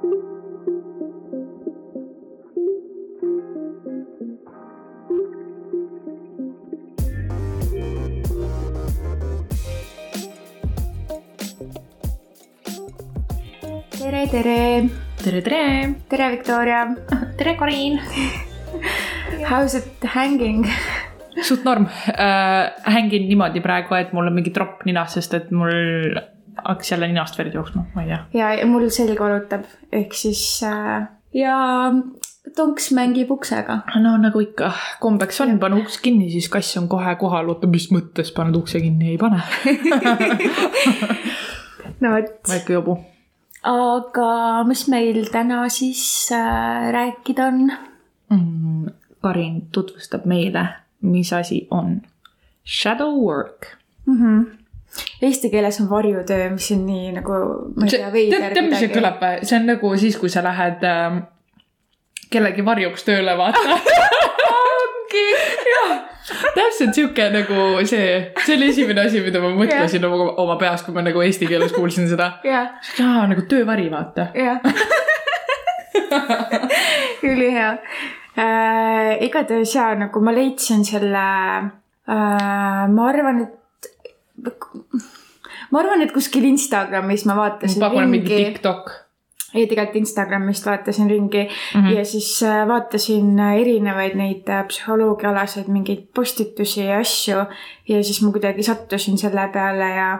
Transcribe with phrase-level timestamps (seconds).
[0.00, 0.08] tere,
[14.30, 14.88] tere.
[15.20, 15.94] tere, tere.
[16.08, 16.96] tere, Viktoria.
[17.36, 18.00] tere, Karin.
[19.48, 20.64] How's it hanging?
[21.44, 22.72] suht norm äh,.
[22.84, 26.16] hängin niimoodi praegu, et mul on mingi tropp ninas, sest et mul
[26.70, 28.20] hakkas jälle ninast verd jooksma, ma ei tea.
[28.40, 31.58] ja, ja mul selg valutab, ehk siis äh, ja
[32.56, 33.80] tonks mängib uksega.
[34.02, 37.90] no nagu ikka kombeks on, pane uks kinni, siis kass on kohe kohal, oota, mis
[37.94, 39.40] mõttes paned ukse kinni, ei pane
[42.02, 42.34] no vot.
[42.48, 42.98] väike jobu.
[43.62, 44.30] aga
[44.68, 46.02] mis meil täna siis
[46.34, 47.64] äh, rääkida on
[48.30, 48.96] mm,?
[49.20, 50.62] Karin tutvustab meile
[51.00, 52.02] mis asi on
[52.64, 53.66] shadow work
[54.06, 54.16] mm?
[54.16, 54.59] -hmm.
[55.22, 57.34] Eesti keeles on varjutöö, mis on nii nagu,
[57.76, 58.46] ma ei tea, veider.
[58.54, 61.20] tead, mis see kõlab, see on nagu siis, kui sa lähed äh,
[62.32, 63.76] kellegi varjuks tööle, vaata
[64.56, 65.26] ongi.
[65.70, 65.92] jah,
[66.56, 68.08] täpselt sihuke nagu see,
[68.44, 70.14] see oli esimene asi, mida ma mõtlesin yeah.
[70.14, 72.74] oma, oma peas, kui ma nagu eesti keeles kuulsin seda yeah..
[72.98, 74.30] jaa, nagu töövari, vaata.
[74.34, 74.58] jah
[77.30, 77.70] ülihea
[78.38, 79.16] äh,.
[79.26, 81.24] igatahes jaa, nagu ma leidsin selle
[82.08, 83.59] äh,, ma arvan, et
[85.70, 88.90] ma arvan, et kuskil Instagramis ma vaatasin ma pakun mingi TikTok
[89.54, 91.96] ei, tegelikult Instagramist vaatasin ringi mm -hmm.
[91.96, 97.38] ja siis äh, vaatasin erinevaid neid äh, psühholoogiaalaseid mingeid postitusi ja asju
[97.88, 100.18] ja siis ma kuidagi sattusin selle peale ja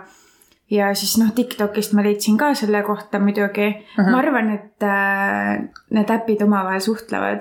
[0.71, 4.05] ja siis noh, Tiktokist ma leidsin ka selle kohta muidugi uh.
[4.05, 4.11] -huh.
[4.11, 7.41] ma arvan, et äh, need äpid omavahel suhtlevad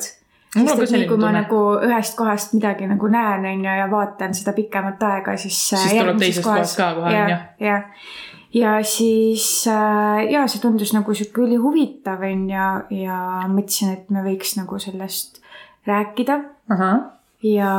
[0.54, 4.34] sest et nii kui ma nagu ühest kohast midagi nagu näen, on ju, ja vaatan
[4.38, 5.60] seda pikemat aega, siis.
[5.74, 7.38] Äh, siis tuleb teisest kohast ka kohe, on ju.
[7.68, 8.08] jah,
[8.54, 12.72] ja siis äh, ja see tundus nagu sihuke ülihuvitav, on ju,
[13.04, 13.20] ja
[13.52, 15.40] mõtlesin, et me võiks nagu sellest
[15.90, 16.42] rääkida
[17.46, 17.76] ja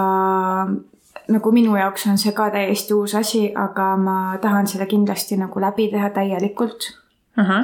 [1.30, 5.62] nagu minu jaoks on see ka täiesti uus asi, aga ma tahan selle kindlasti nagu
[5.62, 6.90] läbi teha täielikult
[7.38, 7.60] uh.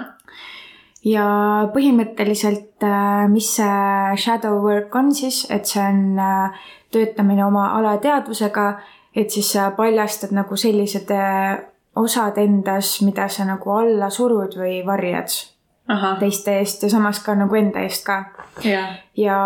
[1.07, 1.27] Ja
[1.75, 8.69] põhimõtteliselt, äh, mis see shadow work on siis, et see on äh, töötamine oma alateadvusega,
[9.17, 11.59] et siis sa paljastad nagu sellised äh,
[11.97, 15.31] osad endas, mida sa nagu alla surud või varjad
[15.89, 16.17] Aha.
[16.21, 18.25] teiste eest ja samas ka nagu enda eest ka.
[19.17, 19.39] ja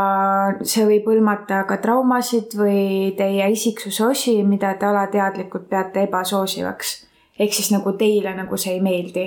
[0.62, 6.96] see võib hõlmata ka traumasid või teie isiksuse osi, mida te alateadlikult peate ebasoosivaks.
[7.38, 9.26] ehk siis nagu teile nagu see ei meeldi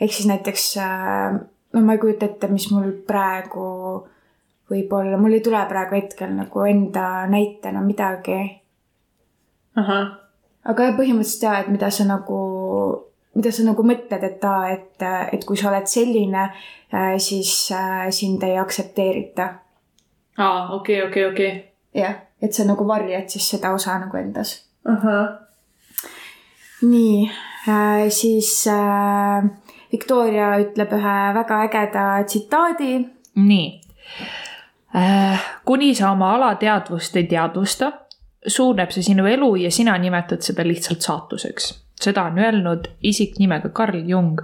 [0.00, 1.40] ehk siis näiteks äh,
[1.72, 3.66] no ma ei kujuta ette, mis mul praegu
[4.68, 8.38] võib-olla, mul ei tule praegu hetkel nagu enda näitena midagi.
[10.68, 12.40] aga põhimõtteliselt jaa, et mida sa nagu,
[13.38, 16.48] mida sa nagu mõtled, et aa, et, et kui sa oled selline,
[16.92, 19.48] äh, siis äh, sind ei aktsepteerita.
[20.38, 22.02] aa, okei okay,, okei okay,, okei okay..
[22.02, 24.58] jah, et sa nagu varjad siis seda osa nagu endas.
[26.82, 27.30] nii
[27.68, 29.48] äh,, siis äh,
[29.92, 33.08] Victoria ütleb ühe väga ägeda tsitaadi.
[33.34, 33.80] nii
[34.96, 35.40] äh,.
[35.64, 37.92] kuni sa oma alateadvust ei teadvusta,
[38.46, 41.84] suuneb see sinu elu ja sina nimetad seda lihtsalt saatuseks.
[42.00, 44.40] seda on öelnud isik nimega Carl Jung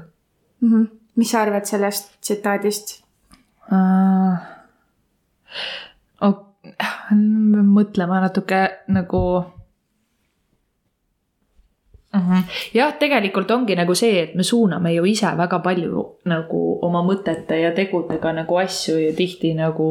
[0.61, 0.71] mm.
[0.71, 0.87] -hmm.
[1.17, 3.05] mis sa arvad sellest tsitaadist?
[6.21, 6.35] Oh,
[7.79, 9.21] mõtlema natuke nagu.
[12.75, 17.61] Jah, tegelikult ongi nagu see, et me suuname ju ise väga palju nagu oma mõtete
[17.61, 19.89] ja tegudega nagu asju ja tihti nagu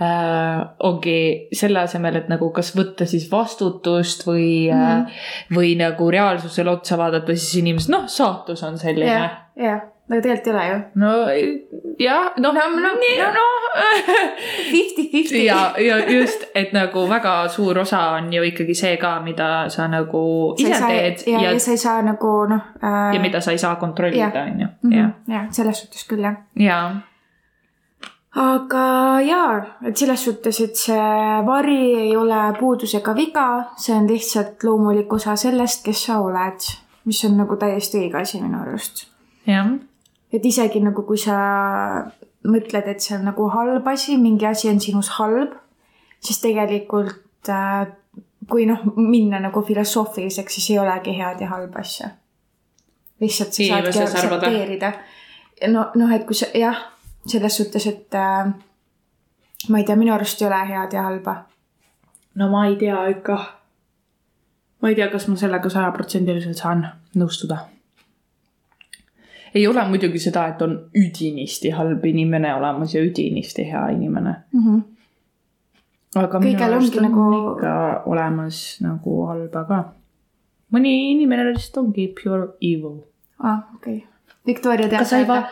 [0.00, 0.58] äh,
[0.88, 5.24] ongi selle asemel, et nagu kas võtta siis vastutust või mm, -hmm.
[5.56, 9.10] või nagu reaalsusele otsa vaadata, siis inimesed, noh, saatus on selline.
[9.12, 10.78] jah, jah aga tegelikult ei ole ju.
[10.94, 11.12] no
[11.98, 12.52] jah, noh.
[12.54, 13.46] no, no, no, no.
[14.70, 15.44] Fifty-fifty.
[15.44, 19.88] ja, ja just, et nagu väga suur osa on ju ikkagi see ka, mida sa
[19.88, 20.24] nagu
[20.58, 21.22] sa ise saa, teed.
[21.26, 23.14] ja, ja, ja sa ei saa nagu noh äh....
[23.14, 24.68] ja mida sa ei saa kontrollida, on ju.
[24.82, 24.98] Mhm.
[24.98, 26.36] jah, ja, selles suhtes küll jah.
[26.56, 26.84] jaa
[28.42, 34.08] aga jaa, et selles suhtes, et see vari ei ole puudus ega viga, see on
[34.08, 36.68] lihtsalt loomulik osa sellest, kes sa oled,
[37.04, 39.06] mis on nagu täiesti õige asi minu arust.
[39.46, 39.72] jah
[40.32, 41.36] et isegi nagu, kui sa
[42.48, 45.54] mõtled, et see on nagu halb asi, mingi asi on sinus halb,
[46.22, 47.86] siis tegelikult äh,
[48.50, 52.10] kui noh, minna nagu filosoofiliseks, siis ei olegi head ja halba asja.
[53.20, 54.92] lihtsalt sa saadki aktsepteerida.
[55.70, 56.80] no, noh, et kui sa jah,
[57.26, 58.52] selles suhtes, et äh,
[59.68, 61.36] ma ei tea, minu arust ei ole head ja halba.
[62.34, 63.38] no ma ei tea ikka.
[64.82, 67.62] ma ei tea, kas ma sellega sajaprotsendiliselt saan nõustuda
[69.54, 74.62] ei ole muidugi seda, et on üdinisti halb inimene olemas ja üdinisti hea inimene mm.
[74.66, 74.82] -hmm.
[76.22, 79.84] aga minu arust on nagu- ikka olemas nagu halba ka.
[80.72, 83.02] mõni inimene lihtsalt ongi pure evil.
[83.38, 84.08] aa ah, okei okay.
[84.46, 85.48] Victoria teab kas sa ei va-,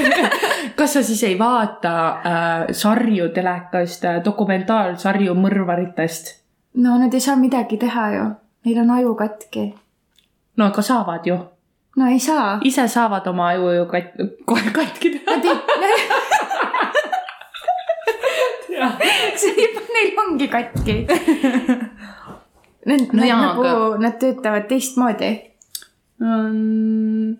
[0.78, 6.32] kas sa siis ei vaata äh, sarju telekast äh,, dokumentaalsarju mõrvaritest?
[6.74, 8.24] no nad ei saa midagi teha ju,
[8.64, 9.74] neil on aju katki.
[10.56, 11.36] no aga saavad ju,
[11.96, 12.58] no ei saa.
[12.64, 15.34] ise saavad oma aju ju kat-, kohe katki teha.
[19.40, 20.96] see juba, neil ongi katki.
[22.86, 25.30] Nad No jaa, nagu aga-, nad töötavad teistmoodi.
[26.22, 27.36] Mm,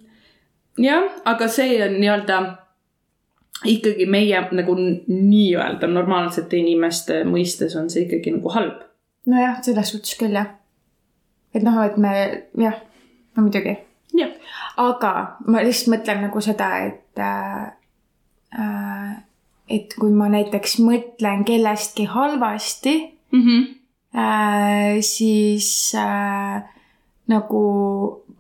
[0.82, 2.38] jah, aga see on nii-öelda
[3.64, 8.82] ikkagi meie nagu nii-öelda normaalsete inimeste mõistes on see ikkagi nagu halb.
[9.26, 10.50] nojah, selles suhtes küll jah.
[11.54, 12.12] et noh, et me
[12.60, 12.82] jah,
[13.36, 13.78] no muidugi.
[14.76, 15.12] Aga
[15.46, 17.66] ma lihtsalt mõtlen nagu seda, et äh,
[18.58, 19.14] äh,
[19.68, 22.96] et kui ma näiteks mõtlen kellestki halvasti
[24.14, 26.62] äh,, siis äh,
[27.26, 27.62] nagu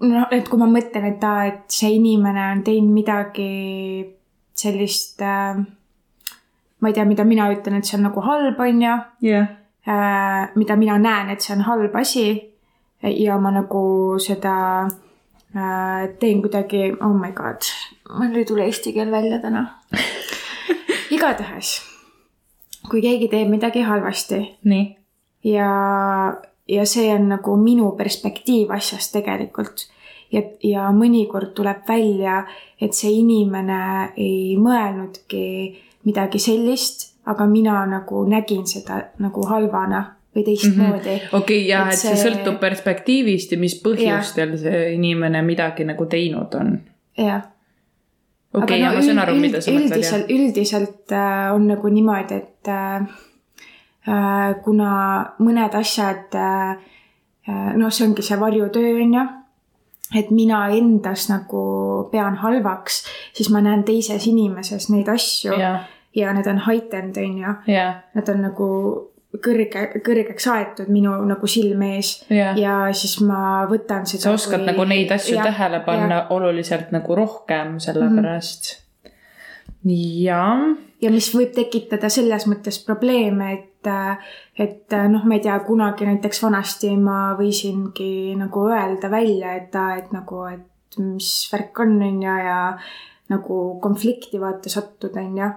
[0.00, 4.06] noh, et kui ma mõtlen, et aa, et see inimene on teinud midagi
[4.54, 5.56] sellist äh,,
[6.80, 8.94] ma ei tea, mida mina ütlen, et see on nagu halb, on ju
[9.32, 9.48] jah.
[9.86, 12.52] äh, mida mina näen, et see on halb asi.
[13.02, 15.05] Ja ma nagu seda äh,
[16.20, 17.64] teen kuidagi, oh my god,
[18.18, 19.66] mul ei tule eesti keel välja täna.
[21.16, 21.80] igatahes,
[22.90, 24.86] kui keegi teeb midagi halvasti nii.
[25.44, 25.70] ja,
[26.68, 29.86] ja see on nagu minu perspektiiv asjast tegelikult
[30.32, 32.42] ja, ja mõnikord tuleb välja,
[32.80, 35.44] et see inimene ei mõelnudki
[36.06, 40.02] midagi sellist, aga mina nagu nägin seda nagu halvana
[40.36, 41.18] või teistmoodi mm.
[41.18, 41.36] -hmm.
[41.40, 46.06] okei, ja Et et see see- sõltub perspektiivist ja mis põhjustel see inimene midagi nagu
[46.06, 46.80] teinud on.
[47.18, 47.42] jah.
[48.54, 52.68] okei, ja ma saan aru, mida sa mõtled üldiselt, üldiselt äh, on nagu niimoodi, et
[52.68, 53.08] äh,
[54.08, 54.92] äh, kuna
[55.38, 56.76] mõned asjad äh,,
[57.48, 59.26] äh, noh, see ongi see varjutöö, on ju,
[60.14, 63.04] et mina endas nagu pean halvaks,
[63.34, 65.78] siis ma näen teises inimeses neid asju ja,
[66.14, 67.54] ja need on heightened, on ju.
[68.14, 68.68] Nad on nagu
[69.42, 72.56] kõrge, kõrgeks aetud minu nagu silme ees jah.
[72.58, 74.28] ja siis ma võtan seda.
[74.28, 74.70] sa oskad kui...
[74.70, 76.26] nagu neid asju ja, tähele panna ja.
[76.36, 79.10] oluliselt nagu rohkem, sellepärast mm.
[79.10, 79.96] -hmm.
[80.24, 80.62] jah,
[81.02, 83.90] ja mis võib tekitada selles mõttes probleeme, et,
[84.58, 90.12] et noh, ma ei tea, kunagi näiteks vanasti ma võisingi nagu öelda välja, et, et
[90.16, 92.60] nagu, et mis värk on, on ju, ja
[93.32, 95.50] nagu konflikti vaata sattuda, on ju.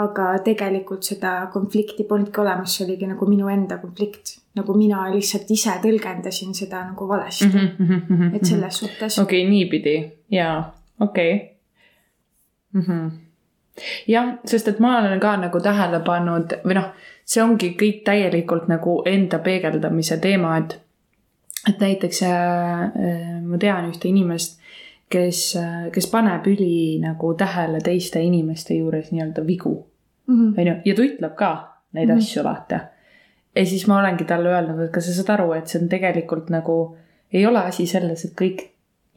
[0.00, 4.36] Aga tegelikult seda konflikti polnudki olemas, see oligi nagu minu enda konflikt.
[4.54, 7.52] nagu mina lihtsalt ise tõlgendasin seda nagu valesti mm.
[7.78, 8.00] Mm -hmm.
[8.08, 8.36] Mm -hmm.
[8.36, 9.18] et selles suhtes.
[9.18, 11.48] okei okay,, niipidi, jaa, okei okay.
[12.72, 12.82] mm.
[12.82, 13.10] -hmm.
[14.08, 16.88] jah, sest et ma olen ka nagu tähele pannud või noh,
[17.24, 20.80] see ongi kõik täielikult nagu enda peegeldamise teema, et
[21.68, 24.60] et näiteks äh, ma tean ühte inimest,
[25.08, 25.56] kes
[25.92, 29.89] kes paneb üli nagu tähele teiste inimeste juures nii-öelda vigu, Mhm.
[30.58, 31.50] onju, ja ta ütleb ka
[31.92, 32.18] neid mm Mhm.
[32.18, 32.22] -hmm.
[32.24, 32.80] asju vaata.
[33.56, 36.50] ja siis ma olengi talle öelnud, et kas sa saad aru, et see on tegelikult
[36.50, 36.96] nagu,
[37.32, 38.62] ei ole asi selles, et kõik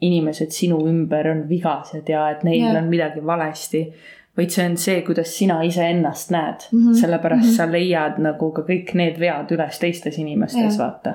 [0.00, 2.76] inimesed sinu ümber on vigased ja et neil yeah.
[2.76, 3.92] on midagi valesti.
[4.36, 6.88] vaid see on see, kuidas sina iseennast näed mm, Mhm.
[6.90, 6.94] -hmm.
[7.00, 7.52] sellepärast mm Mhm.
[7.52, 7.56] -hmm.
[7.56, 11.14] sa leiad nagu ka kõik need vead üles teistes inimestes yeah., vaata.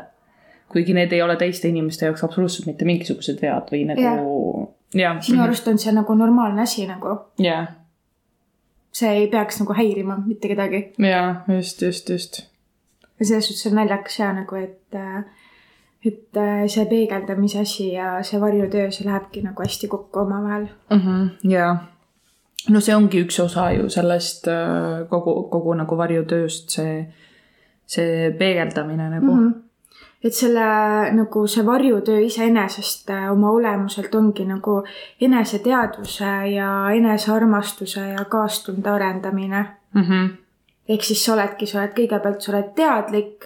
[0.72, 5.22] kuigi need ei ole teiste inimeste jaoks absoluutselt mitte mingisugused vead või nagu jah.
[5.22, 7.08] sinu arust on see nagu normaalne asi nagu,
[7.40, 7.68] jah,
[8.94, 12.42] see ei peaks nagu häirima mitte kedagi ja just, just, just.
[13.20, 14.98] ja selles suhtes on naljakas ja nagu, et,
[16.06, 20.68] et äh, see peegeldamise asi ja see varjutöö, see lähebki nagu hästi kokku omavahel.
[20.90, 21.00] mm.
[21.00, 21.78] -hmm, jaa.
[22.70, 27.08] no see ongi üks osa ju sellest äh, kogu, kogu nagu varjutööst, see,
[27.86, 29.50] see peegeldamine nagu mm.
[29.50, 29.69] -hmm.
[30.24, 30.64] Et selle
[31.16, 34.82] nagu see varjutöö iseenesest äh, oma olemuselt ongi nagu
[35.22, 39.66] eneseteadvuse ja enesearmastuse ja kaastunde arendamine.
[39.94, 40.30] Mm -hmm.
[40.90, 43.46] ehk siis sa oledki, sa oled kõigepealt, sa oled teadlik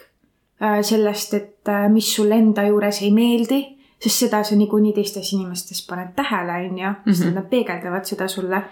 [0.61, 5.33] äh, sellest, et äh, mis sulle enda juures ei meeldi, sest seda sa niikuinii teistes
[5.33, 7.35] inimestes paned tähele, on ju, sest Mhm.
[7.35, 8.63] nad peegeldavad seda sulle.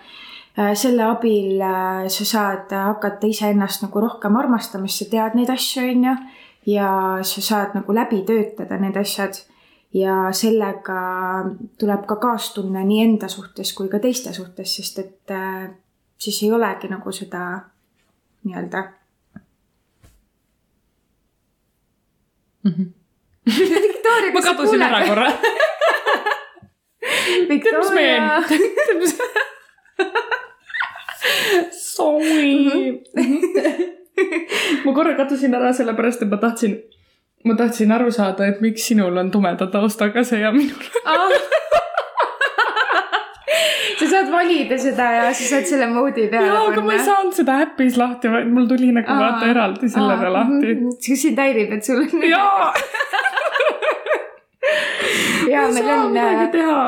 [0.73, 1.61] selle abil
[2.07, 6.15] sa saad hakata iseennast nagu rohkem armastama, sest sa tead neid asju, on ju,
[6.65, 9.39] ja sa saad nagu läbi töötada need asjad
[9.93, 11.01] ja sellega
[11.79, 15.69] tuleb ka kaastunne nii enda suhtes kui ka teiste suhtes, sest et äh,
[16.17, 17.59] siis ei olegi nagu seda
[18.43, 18.83] nii-öelda
[22.63, 22.87] Mm -hmm.
[23.81, 25.31] Victoria, ma kadusin ära korra.
[27.49, 28.43] Victoria.
[31.71, 33.03] Sorry.
[34.85, 36.77] ma korra kadusin ära sellepärast, et ma tahtsin,
[37.45, 40.89] ma tahtsin aru saada, et miks sinul on tumeda taustaga see ja minul.
[44.01, 47.35] sa saad valida seda ja sa saad selle moodi peale jaa, aga ma ei saanud
[47.37, 50.75] seda äpis lahti, vaid mul tuli nagu vaata eraldi sellega lahti.
[51.05, 52.25] kas sind häirib, et sul on?
[52.31, 52.71] jaa,
[55.51, 56.79] ja ma ei meil on midagi äh, teha.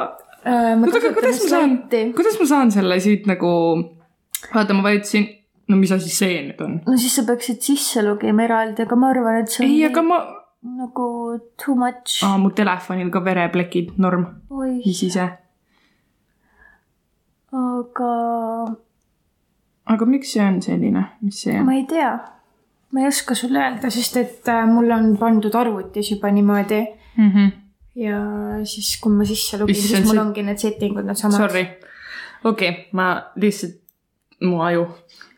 [0.46, 0.74] äh,.
[0.80, 1.78] oota, aga kuidas ma saan,
[2.18, 3.54] kuidas ma saan selle siit nagu,
[4.54, 5.30] vaata, ma vajutasin,
[5.68, 6.80] no mis asi see nüüd on?
[6.88, 10.04] no siis sa peaksid sisse lugema eraldi, aga ma arvan, et see on ei, aga
[10.08, 10.20] ma,
[10.82, 11.08] nagu
[11.60, 12.20] too much.
[12.28, 15.30] aa, mu telefonil ka vereplekid, norm, oi, mis ise.
[17.54, 18.12] aga
[19.94, 21.66] aga miks see on selline, mis see on?
[21.70, 22.12] ma ei tea.
[22.94, 26.84] ma ei oska sulle öelda, sest et äh, mul on pandud arvutis juba niimoodi
[27.16, 27.50] Mm -hmm.
[27.96, 28.18] ja
[28.66, 31.38] siis, kui ma sisse login, siis mul see- ongi need setting ud need samad.
[31.38, 31.68] Sorry,
[32.44, 33.76] okei okay,, ma lihtsalt,
[34.42, 34.88] mu aju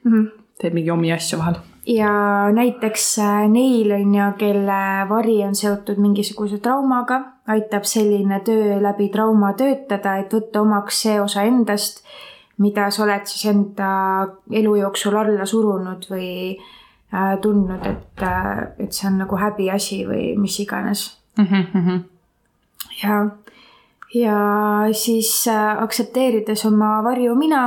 [0.06, 0.28] Mm -hmm.
[0.62, 1.56] teeb mingi omi asju vahel.
[1.88, 2.10] ja
[2.52, 9.10] näiteks äh, neil on ju, kelle vari on seotud mingisuguse traumaga, aitab selline töö läbi
[9.10, 12.04] trauma töötada, et võtta omaks see osa endast,
[12.58, 13.90] mida sa oled siis enda
[14.52, 16.58] elu jooksul alla surunud või
[17.14, 21.18] äh, tundnud, et äh,, et see on nagu häbiasi või mis iganes.
[21.38, 22.00] Mhm,
[23.04, 23.26] ja,
[24.14, 24.38] ja
[24.94, 25.48] siis
[25.78, 27.66] aktsepteerides oma varju mina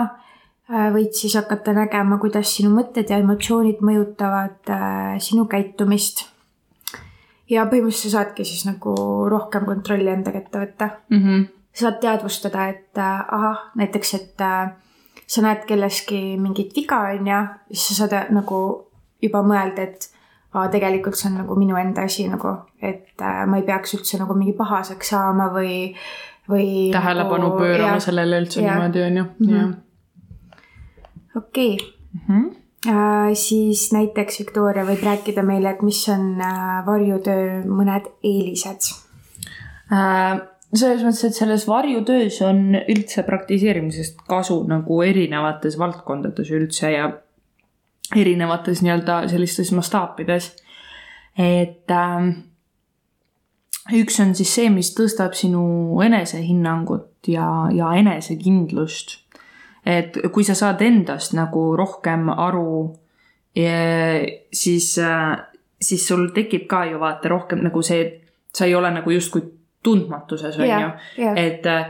[0.69, 6.27] võid siis hakata nägema, kuidas sinu mõtted ja emotsioonid mõjutavad äh, sinu käitumist.
[7.49, 8.95] ja põhimõtteliselt sa saadki siis nagu
[9.29, 10.91] rohkem kontrolli enda kätte võtta.
[11.11, 11.49] mhm.
[11.73, 14.75] sa saad teadvustada, et äh, ahah, näiteks, et äh,
[15.27, 17.41] sa näed kelleski mingit viga, on ju,
[17.73, 18.61] siis sa saad äh, nagu
[19.23, 20.11] juba mõelda, et
[20.53, 24.21] aa, tegelikult see on nagu minu enda asi nagu, et äh, ma ei peaks üldse
[24.21, 25.95] nagu mingi pahaseks saama või,
[26.49, 26.91] või.
[26.93, 28.09] tähelepanu pöörama jah.
[28.11, 28.77] sellele üldse jah.
[28.77, 29.31] niimoodi, onju.
[29.39, 29.77] Mhm.
[31.37, 31.77] Okei
[32.15, 32.45] Mhm.
[32.87, 38.89] äh,, siis näiteks Victoria võib rääkida meile, et mis on äh, varjutöö mõned eelised.
[39.93, 40.41] Äh,
[40.75, 47.09] selles mõttes, et selles varjutöös on üldse praktiseerimisest kasu nagu erinevates valdkondades üldse ja
[48.17, 50.53] erinevates nii-öelda sellistes mastaapides.
[51.39, 52.31] et ähm,
[53.95, 59.28] üks on siis see, mis tõstab sinu enesehinnangut ja, ja enesekindlust.
[59.89, 62.95] Et kui sa saad endast nagu rohkem aru,
[64.53, 64.89] siis,
[65.81, 69.43] siis sul tekib ka ju vaata rohkem nagu see, et sa ei ole nagu justkui
[69.83, 70.83] tundmatuses, on Jah,
[71.17, 71.37] ju jah..
[71.39, 71.87] et äh,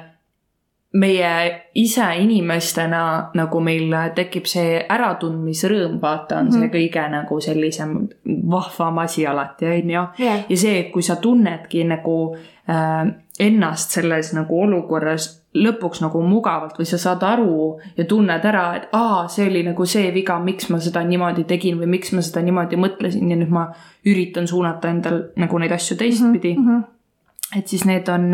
[0.98, 1.30] meie
[1.74, 6.70] ise inimestena nagu meil tekib see äratundmisrõõm, vaata, on see Mhm.
[6.72, 8.08] kõige nagu sellisem
[8.50, 10.06] vahvam asi alati, on ju.
[10.48, 12.36] ja see, et kui sa tunnedki nagu
[12.68, 13.06] äh,
[13.40, 18.88] ennast selles nagu olukorras lõpuks nagu mugavalt või sa saad aru ja tunned ära, et
[18.92, 22.42] aa, see oli nagu see viga, miks ma seda niimoodi tegin või miks ma seda
[22.44, 23.68] niimoodi mõtlesin ja nüüd ma
[24.06, 26.60] üritan suunata endal nagu neid asju teistpidi mm.
[26.62, 26.76] Mhm.
[26.76, 27.58] -hmm.
[27.58, 28.28] et siis need on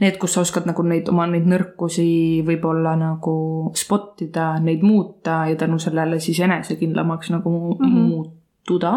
[0.00, 5.46] need, kus sa oskad nagu neid oma neid nõrkusi võib-olla nagu spot ida, neid muuta
[5.48, 7.96] ja tänu sellele siis enesekindlamaks nagu mm Mhm.
[7.96, 8.08] -hmm.
[8.08, 8.92] muutuda.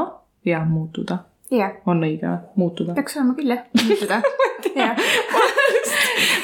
[0.45, 1.17] jah, muutuda
[1.51, 2.37] jah, on õige või?
[2.55, 2.93] muutuda.
[2.93, 4.21] peaks olema küll jah, muutuda.
[4.75, 4.95] jah,
[5.73, 5.93] mis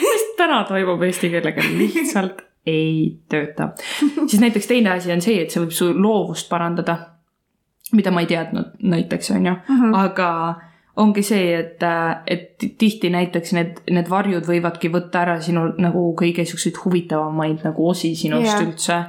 [0.38, 2.42] täna toimub eesti keelega, lihtsalt
[2.76, 3.70] ei tööta.
[4.28, 6.98] siis näiteks teine asi on see, et see võib su loovust parandada,
[7.94, 9.94] mida ma ei teadnud näiteks, on ju, Mhm.
[9.94, 10.30] aga
[10.98, 11.84] ongi see, et,
[12.28, 17.90] et tihti näiteks need, need varjud võivadki võtta ära sinu nagu kõige siukseid huvitavamaid nagu
[17.90, 18.62] osi sinust yeah.
[18.64, 19.00] üldse.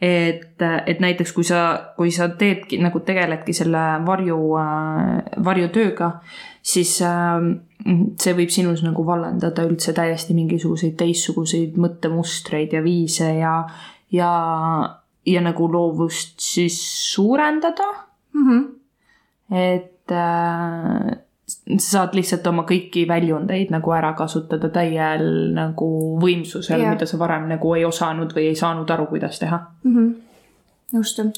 [0.00, 1.60] et, et näiteks kui sa,
[1.96, 4.38] kui sa teedki nagu tegeledki selle varju,
[5.44, 6.10] varjutööga,
[6.64, 7.44] siis äh,
[8.20, 13.58] see võib sinus nagu vallandada üldse täiesti mingisuguseid teistsuguseid mõttemustreid ja viise ja,
[14.14, 14.32] ja,
[15.26, 16.80] ja nagu loovust siis
[17.12, 17.92] suurendada
[18.34, 18.62] Mhm.
[19.50, 21.18] et äh,
[21.78, 25.88] sa saad lihtsalt oma kõiki väljundeid nagu ära kasutada täiel nagu
[26.22, 29.60] võimsusel yeah., mida sa varem nagu ei osanud või ei saanud aru, kuidas teha.
[29.84, 30.08] Mhm.
[30.96, 31.32] nõustun.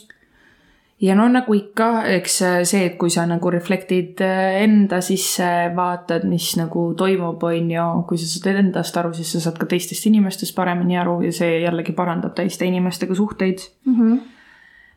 [1.00, 6.24] Ja no nagu ikka, eks see, et kui sa nagu reflektid äh, enda sisse, vaatad,
[6.28, 10.06] mis nagu toimub, on ju, kui sa saad endast aru, siis sa saad ka teistest
[10.08, 14.18] inimestest paremini aru ja see jällegi parandab teiste inimestega suhteid Mhm.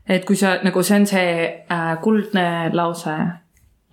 [0.07, 3.15] et kui sa nagu see on see äh, kuldne lause,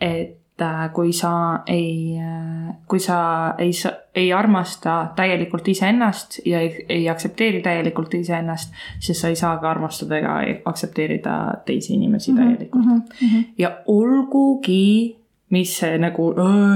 [0.00, 0.45] et äh,
[0.92, 3.18] kui sa ei äh,, kui sa
[3.58, 3.70] ei,
[4.14, 9.70] ei armasta täielikult iseennast ja ei, ei aktsepteeri täielikult iseennast, siis sa ei saa ka
[9.70, 11.36] armastada ega aktsepteerida
[11.66, 12.84] teisi inimesi täielikult.
[13.20, 13.42] Mhm.
[13.58, 15.16] ja olgugi,
[15.50, 16.32] mis see nagu,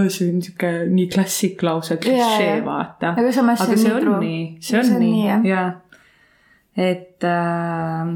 [0.09, 3.15] see on sihuke nii klassik lause, klišee, vaata.
[3.17, 5.73] aga samas aga see on nii, see on nii, jah.
[6.77, 8.13] et äh,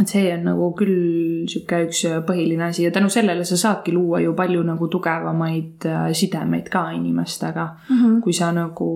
[0.00, 4.20] et see on nagu küll sihuke üks põhiline asi ja tänu sellele sa saadki luua
[4.24, 7.96] ju palju nagu tugevamaid äh, sidemeid ka inimestega mm.
[7.96, 8.20] -hmm.
[8.24, 8.90] kui sa nagu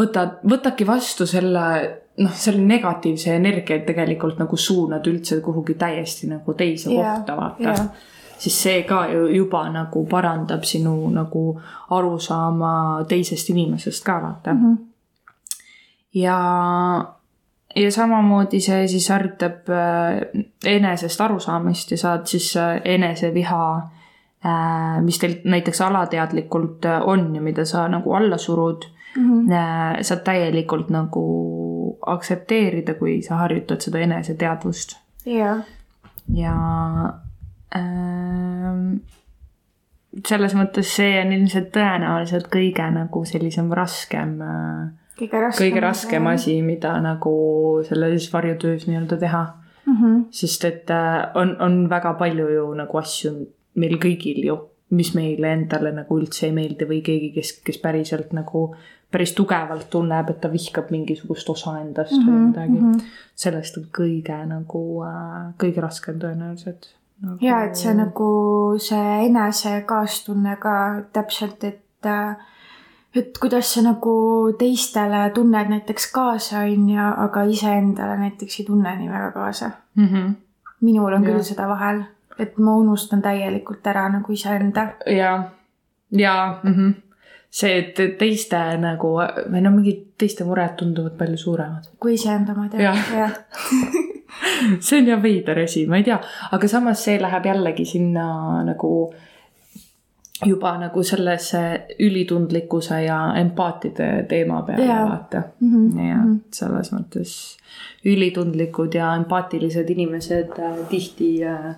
[0.00, 1.66] võtad, võtadki vastu selle,
[2.24, 7.62] noh, selle negatiivse energia tegelikult nagu suunad üldse kuhugi täiesti nagu teise yeah, kohta, vaata
[7.62, 7.86] yeah.
[8.38, 11.44] siis see ka ju juba nagu parandab sinu nagu
[11.90, 14.60] arusaama teisest inimesest ka, vaata mm.
[14.60, 14.78] -hmm.
[16.14, 16.38] ja
[17.76, 23.64] ja samamoodi see siis harjutab äh, enesest arusaamist ja saad siis äh, eneseviha,
[24.44, 28.84] äh, mis teil näiteks alateadlikult on ja mida sa nagu alla surud
[29.16, 30.02] mm, -hmm.
[30.02, 34.96] saad täielikult nagu aktsepteerida, kui sa harjutad seda eneseteadvust.
[35.26, 35.58] jah.
[36.34, 36.54] ja
[37.76, 39.00] äh,
[40.26, 44.88] selles mõttes see on ilmselt tõenäoliselt kõige nagu sellisem raskem äh,
[45.20, 47.34] kõige raskem, kõige raskem asi, mida nagu
[47.88, 49.44] selles varjutöös nii-öelda teha
[49.86, 49.96] mm.
[49.96, 50.20] -hmm.
[50.30, 53.32] sest et äh, on, on väga palju ju nagu asju
[53.74, 54.56] meil kõigil ju,
[54.90, 58.70] mis meile endale nagu üldse ei meeldi või keegi, kes, kes päriselt nagu
[59.10, 62.92] päris tugevalt tunneb, et ta vihkab mingisugust osa endast mm -hmm, või mhm, midagi mm.
[62.92, 63.00] -hmm.
[63.34, 67.38] sellest on kõige nagu äh,, kõige raskem tõenäoliselt nagu....
[67.40, 68.30] ja, et see nagu
[68.78, 72.36] see enese kaastunne ka täpselt, et äh,
[73.16, 74.14] et kuidas sa nagu
[74.58, 80.06] teistele tunned näiteks kaasa, on ju, aga iseendale näiteks ei tunne nii väga kaasa mm.
[80.06, 80.32] -hmm.
[80.80, 81.30] minul on ja.
[81.30, 82.02] küll seda vahel,
[82.38, 84.88] et ma unustan täielikult ära nagu iseenda.
[85.06, 85.42] ja,
[86.10, 86.94] ja mm -hmm.
[87.50, 89.16] see, et teiste nagu
[89.52, 91.90] või no mingid teiste mured tunduvad palju suuremad.
[92.00, 93.18] kui iseenda omad jah ja.
[93.18, 93.30] ja.
[94.86, 96.20] see on jah veider asi, ma ei tea,
[96.52, 99.14] aga samas see läheb jällegi sinna nagu
[100.46, 105.08] juba nagu sellesse ülitundlikkuse ja empaatide teema peale yeah.
[105.08, 105.70] vaata mm.
[105.70, 106.08] -hmm.
[106.08, 106.40] ja mm -hmm.
[106.52, 107.56] selles mõttes
[108.04, 111.74] ülitundlikud ja empaatilised inimesed äh, tihti äh,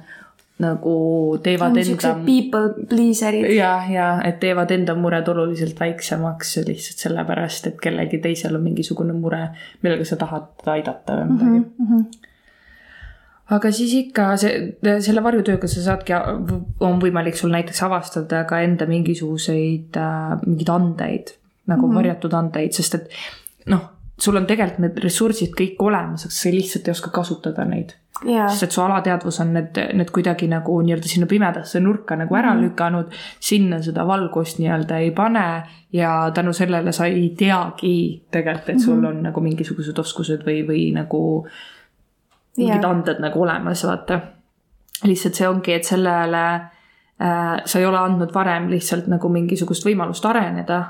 [0.59, 2.15] nagu teevad enda.
[2.27, 3.55] People pleaser'id.
[3.55, 9.13] ja, ja et teevad enda mured oluliselt väiksemaks lihtsalt sellepärast, et kellelgi teisel on mingisugune
[9.13, 9.49] mure,
[9.83, 11.89] millega sa tahad aidata või midagi mm.
[11.89, 12.29] -hmm
[13.51, 16.15] aga siis ikka see, selle varjutööga sa saadki,
[16.81, 21.35] on võimalik sul näiteks avastada ka enda mingisuguseid äh,, mingeid andeid
[21.67, 21.97] nagu mm -hmm.
[21.97, 23.11] varjatud andeid, sest et
[23.67, 23.83] noh,
[24.19, 27.95] sul on tegelikult need ressursid kõik olemas, aga sa lihtsalt ei oska kasutada neid
[28.27, 28.49] yeah..
[28.51, 32.53] sest et su alateadvus on need, need kuidagi nagu nii-öelda sinna pimedasse nurka nagu ära
[32.53, 32.65] mm -hmm.
[32.65, 38.81] lükanud, sinna seda valgust nii-öelda ei pane ja tänu sellele sa ei teagi tegelikult, et
[38.81, 39.09] sul mm -hmm.
[39.09, 41.47] on nagu mingisugused oskused või, või nagu
[42.57, 44.21] mingid anded nagu olemas, vaata.
[45.05, 50.27] lihtsalt see ongi, et sellele äh, sa ei ole andnud varem lihtsalt nagu mingisugust võimalust
[50.29, 50.83] areneda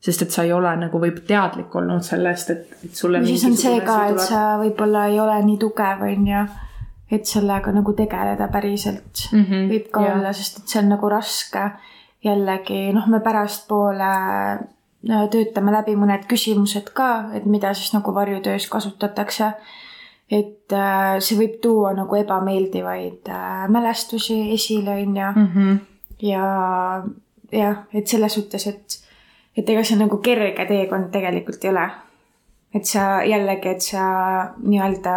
[0.00, 3.22] sest et sa ei ole nagu võib teadlik olnud sellest, et, et sulle.
[3.26, 6.42] siis on see ka, et sa võib-olla ei ole nii tugev, on ju.
[7.10, 10.18] et sellega nagu tegeleda päriselt mm -hmm, võib ka jah.
[10.18, 11.70] olla, sest et see on nagu raske.
[12.24, 14.12] jällegi noh, me pärastpoole
[15.10, 19.52] äh, töötame läbi mõned küsimused ka, et mida siis nagu varjutöös kasutatakse
[20.30, 25.30] et äh, see võib tuua nagu ebameeldivaid äh, mälestusi esile, on ju.
[25.44, 25.76] Mhm.
[26.22, 26.44] ja
[27.52, 28.98] jah, et selles suhtes, et,
[29.56, 31.88] et ega see nagu kerge teekond tegelikult ei ole.
[32.74, 34.02] et sa jällegi, et sa
[34.60, 35.14] nii-öelda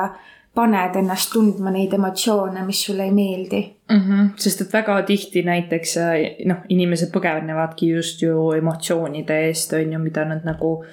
[0.56, 3.98] paned ennast tundma neid emotsioone, mis sulle ei meeldi mm.
[3.98, 4.30] -hmm.
[4.36, 10.00] sest et väga tihti näiteks äh, noh, inimesed põgenevadki just ju emotsioonide eest, on ju,
[10.00, 10.84] mida nad nagu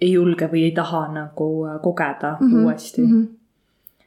[0.00, 2.64] ei julge või ei taha nagu kogeda mm -hmm.
[2.64, 3.12] uuesti mm.
[3.12, 3.39] -hmm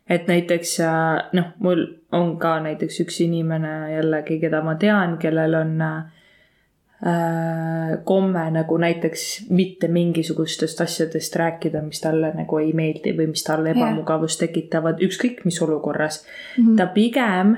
[0.09, 5.55] et näiteks äh, noh, mul on ka näiteks üks inimene jällegi, keda ma tean, kellel
[5.59, 6.03] on äh,
[8.03, 13.73] komme nagu näiteks mitte mingisugustest asjadest rääkida, mis talle nagu ei meeldi või mis talle
[13.75, 16.63] ebamugavust tekitavad, ükskõik mis olukorras mm.
[16.63, 16.77] -hmm.
[16.77, 17.55] ta pigem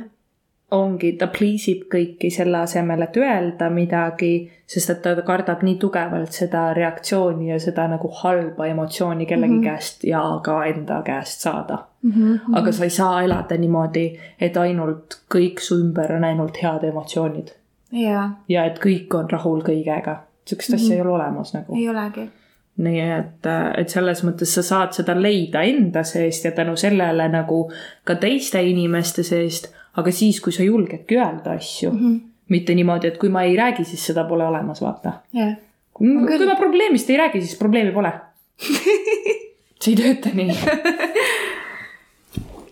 [0.75, 4.31] ongi, ta please ib kõiki selle asemel, et öelda midagi,
[4.67, 9.59] sest et ta kardab nii tugevalt seda reaktsiooni ja seda nagu halba emotsiooni kellegi mm
[9.59, 9.65] -hmm.
[9.69, 12.11] käest ja ka enda käest saada mm.
[12.11, 12.57] -hmm.
[12.59, 14.07] aga sa ei saa elada niimoodi,
[14.39, 17.53] et ainult kõik su ümber on ainult head emotsioonid
[17.93, 18.29] yeah..
[18.49, 20.95] ja et kõik on rahul kõigega, sihukest asja mm -hmm.
[20.95, 21.75] ei ole olemas nagu.
[21.75, 22.29] ei olegi
[22.75, 27.71] nii et, et selles mõttes sa saad seda leida enda seest ja tänu sellele nagu
[28.03, 32.19] ka teiste inimeste seest aga siis, kui sa julgedki öelda asju mm, -hmm.
[32.49, 35.55] mitte niimoodi, et kui ma ei räägi, siis seda pole olemas, vaata yeah..
[35.93, 38.11] kui, kui ma probleemist ei räägi, siis probleemi pole
[39.81, 40.55] see ei tööta nii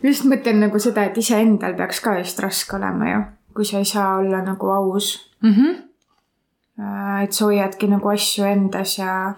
[0.07, 3.23] just mõtlen nagu seda, et iseendal peaks ka just raske olema ju.
[3.53, 5.53] kui sa ei saa olla nagu aus mm.
[5.53, 7.23] -hmm.
[7.23, 9.33] et sa hoiadki nagu asju endas ja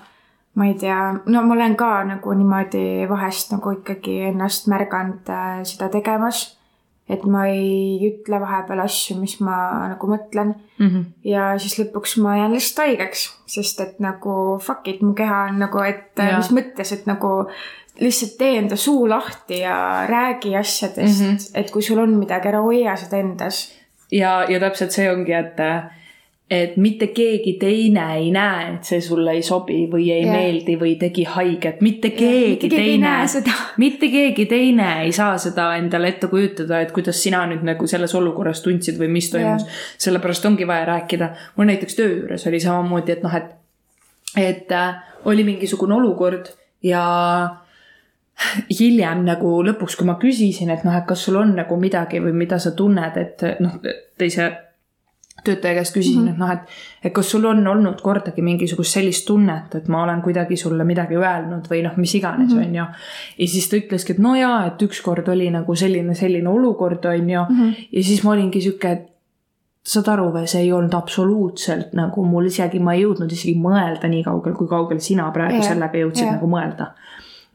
[0.56, 5.64] ma ei tea, no ma olen ka nagu niimoodi vahest nagu ikkagi ennast märganud äh,
[5.64, 6.55] seda tegemas
[7.10, 9.56] et ma ei ütle vahepeal asju, mis ma
[9.92, 10.88] nagu mõtlen mm.
[10.88, 11.06] -hmm.
[11.30, 15.60] ja siis lõpuks ma jään lihtsalt haigeks, sest et nagu fuck it, mu keha on
[15.62, 16.38] nagu, et ja.
[16.38, 17.46] mis mõttes, et nagu
[18.02, 21.52] lihtsalt tee enda suu lahti ja räägi asjadest mm, -hmm.
[21.54, 23.72] et kui sul on midagi, ära hoia seda endas.
[24.12, 25.62] ja, ja täpselt see ongi, et
[26.50, 30.36] et mitte keegi teine ei näe, et see sulle ei sobi või ei yeah.
[30.36, 33.14] meeldi või tegi haiget, mitte keegi, keegi teine,
[33.84, 38.14] mitte keegi teine ei saa seda endale ette kujutada, et kuidas sina nüüd nagu selles
[38.18, 39.66] olukorras tundsid või mis toimus.
[39.66, 39.82] Yeah..
[40.06, 41.32] sellepärast ongi vaja rääkida.
[41.56, 43.50] mul näiteks töö juures oli samamoodi, et noh, et,
[44.38, 46.54] et äh, oli mingisugune olukord
[46.86, 47.02] ja
[48.70, 52.36] hiljem nagu lõpuks, kui ma küsisin, et noh, et kas sul on nagu midagi või
[52.38, 53.80] mida sa tunned, et noh,
[54.20, 54.52] teise
[55.44, 56.32] töötaja käest küsisin mm, -hmm.
[56.32, 56.60] et noh, et,
[57.04, 61.18] et kas sul on olnud kordagi mingisugust sellist tunnet, et ma olen kuidagi sulle midagi
[61.20, 62.68] öelnud või noh, mis iganes mm, -hmm.
[62.68, 62.86] on ju.
[63.40, 67.30] ja siis ta ütleski, et no jaa, et ükskord oli nagu selline, selline olukord, on
[67.30, 67.60] ju mm.
[67.60, 67.88] -hmm.
[67.92, 69.12] ja siis ma olingi sihuke, et
[69.86, 74.10] saad aru või, see ei olnud absoluutselt nagu mul isegi, ma ei jõudnud isegi mõelda
[74.10, 75.68] nii kaugel, kui kaugel sina praegu yeah.
[75.68, 76.36] sellega jõudsid yeah.
[76.40, 76.94] nagu mõelda.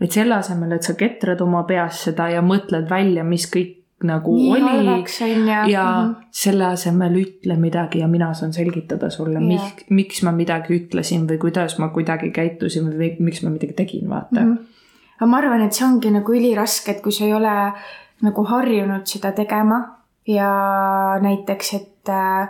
[0.00, 4.34] et selle asemel, et sa ketrad oma peas seda ja mõtled välja, mis kõik nagu
[4.36, 6.26] Nii oli halvaks, ja, ja mm -hmm.
[6.30, 11.28] selle asemel ütle midagi ja mina saan selgitada sulle yeah., miks, miks ma midagi ütlesin
[11.28, 14.54] või kuidas ma kuidagi käitusin või miks ma midagi tegin, vaata mm.
[14.54, 14.58] -hmm.
[15.16, 17.72] aga ma arvan, et see ongi nagu üliraske, et kui sa ei ole
[18.22, 19.80] nagu harjunud seda tegema
[20.26, 20.50] ja
[21.20, 22.48] näiteks, et äh,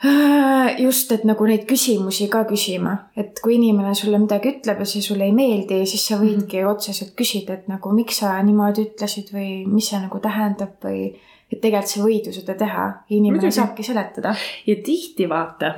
[0.84, 5.02] just, et nagu neid küsimusi ka küsima, et kui inimene sulle midagi ütleb ja see
[5.04, 6.70] sulle ei meeldi, siis sa võidki mhm.
[6.72, 11.10] otseselt küsida, et nagu miks sa niimoodi ütlesid või mis see nagu tähendab või
[11.50, 14.34] et tegelikult sa võid ju seda teha inimene saabki seletada.
[14.66, 15.74] ja tihti vaata,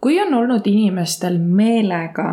[0.00, 2.26] kui on olnud inimestel meelega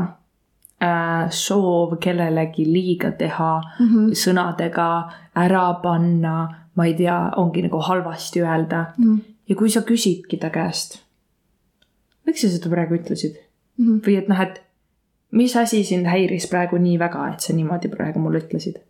[0.81, 4.09] äh, soov kellelegi liiga teha mm -hmm.
[4.17, 4.89] sõnadega
[5.35, 9.05] ära panna, ma ei tea, ongi nagu halvasti öelda mm.
[9.05, 11.02] -hmm ja kui sa küsidki ta käest,
[12.27, 13.85] miks sa seda praegu ütlesid mm?
[13.85, 14.01] -hmm.
[14.07, 14.61] või et noh, et
[15.31, 18.81] mis asi sind häiris praegu nii väga, et sa niimoodi praegu mulle ütlesid?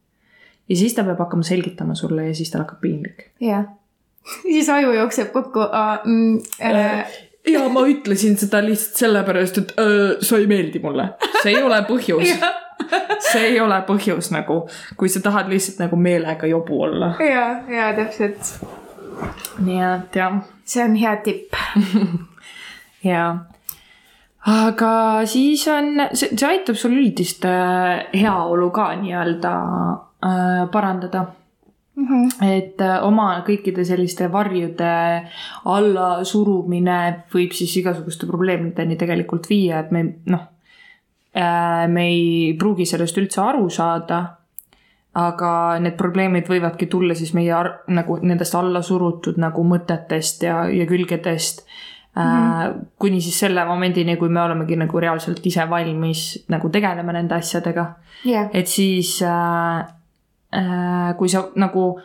[0.70, 3.30] ja siis ta peab hakkama selgitama sulle ja siis tal hakkab piinlik.
[3.42, 3.66] jah,
[4.54, 5.60] siis aju jookseb kokku
[6.06, 7.14] mm, äh,
[7.52, 11.10] ja ma ütlesin seda lihtsalt sellepärast, et öö, sa ei meeldi mulle.
[11.42, 12.36] see ei ole põhjus
[13.32, 14.64] see ei ole põhjus nagu,
[14.98, 17.14] kui sa tahad lihtsalt nagu meelega jobu olla.
[17.20, 18.56] ja, ja täpselt
[19.64, 20.40] nii et jah.
[20.66, 21.54] see on hea tipp
[23.04, 23.30] jaa
[24.50, 29.54] aga siis on, see, see aitab sul üldist äh, heaolu ka nii-öelda
[30.28, 31.26] äh, parandada
[31.96, 32.08] mm.
[32.08, 32.48] -hmm.
[32.50, 34.94] et äh, oma kõikide selliste varjude
[35.66, 37.00] allasurumine
[37.34, 40.48] võib siis igasuguste probleemideni tegelikult viia, et me noh
[41.36, 44.24] äh,, me ei pruugi sellest üldse aru saada
[45.14, 47.54] aga need probleemid võivadki tulla siis meie
[47.88, 51.68] nagu nendest alla surutud nagu mõtetest ja, ja külgedest
[52.16, 52.22] mm.
[52.22, 52.86] -hmm.
[53.00, 57.86] kuni siis selle momendini, kui me olemegi nagu reaalselt ise valmis nagu tegelema nende asjadega
[58.26, 58.50] yeah..
[58.54, 59.86] et siis äh,
[60.56, 62.00] äh, kui sa nagu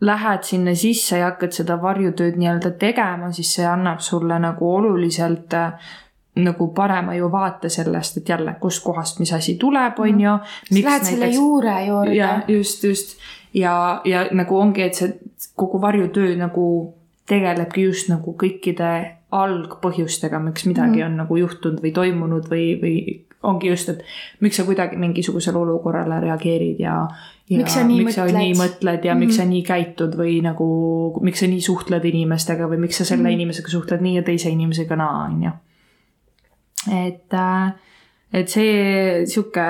[0.00, 5.54] lähed sinna sisse ja hakkad seda varjutööd nii-öelda tegema, siis see annab sulle nagu oluliselt
[5.54, 5.72] äh,
[6.36, 10.30] nagu parema ju vaate sellest, et jälle, kustkohast mis asi tuleb, on ju.
[10.70, 11.08] Lähed näiteks...
[11.08, 12.14] selle juure juurde.
[12.14, 13.16] ja just, just
[13.54, 15.14] ja, ja nagu ongi, et see
[15.56, 16.66] kogu varjutöö nagu
[17.28, 18.90] tegelebki just nagu kõikide
[19.34, 21.06] algpõhjustega, miks midagi mm.
[21.06, 22.96] on nagu juhtunud või toimunud või, või
[23.44, 24.04] ongi just, et
[24.44, 27.00] miks sa kuidagi mingisugusele olukorrale reageerid ja,
[27.50, 28.32] ja miks sa nii, miks mõtled?
[28.32, 29.24] sa nii mõtled ja mm.
[29.24, 30.68] miks sa nii käitud või nagu,
[31.26, 33.38] miks sa nii suhtled inimestega või miks sa selle mm.
[33.40, 35.54] inimesega suhtled nii ja teise inimesega naa, on ju
[36.92, 37.72] et, äh,
[38.32, 39.64] et see sihuke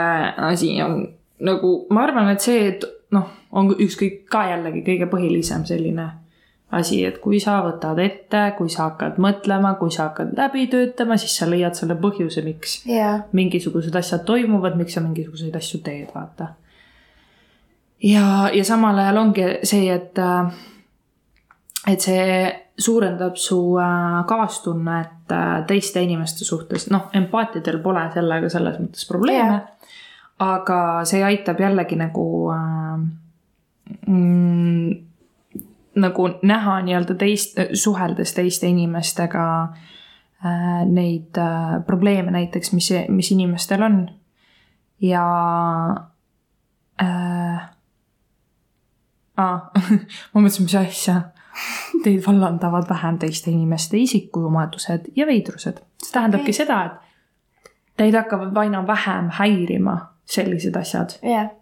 [0.50, 1.00] asi on
[1.44, 6.08] nagu, ma arvan, et see, et noh, on ükskõik ka jällegi kõige põhilisem selline
[6.74, 11.18] asi, et kui sa võtad ette, kui sa hakkad mõtlema, kui sa hakkad läbi töötama,
[11.20, 13.22] siis sa leiad selle põhjuse, miks yeah.
[13.37, 16.52] mingisugused asjad toimuvad, miks sa mingisuguseid asju teed, vaata.
[18.02, 20.52] ja, ja samal ajal ongi see, et, äh,
[21.92, 22.28] et see
[22.78, 29.60] suurendab su äh, kaastunnet äh, teiste inimeste suhtes, noh, empaatidel pole sellega selles mõttes probleeme
[29.60, 29.98] yeah..
[30.42, 33.04] aga see aitab jällegi nagu äh,
[34.06, 35.13] mm,
[35.96, 43.83] nagu näha nii-öelda teist, suheldes teiste inimestega äh, neid äh, probleeme näiteks, mis, mis inimestel
[43.83, 44.09] on.
[45.00, 45.24] ja
[47.02, 47.70] äh,.
[49.37, 49.70] aa
[50.33, 51.20] ma mõtlesin, mis asja
[52.02, 55.78] Teid vallandavad vähem teiste inimeste isikuomadused ja veidrused.
[56.02, 56.52] see tähendabki okay.
[56.52, 57.62] seda, et
[57.96, 59.94] teid hakkavad aina vähem häirima
[60.26, 61.52] sellised asjad jah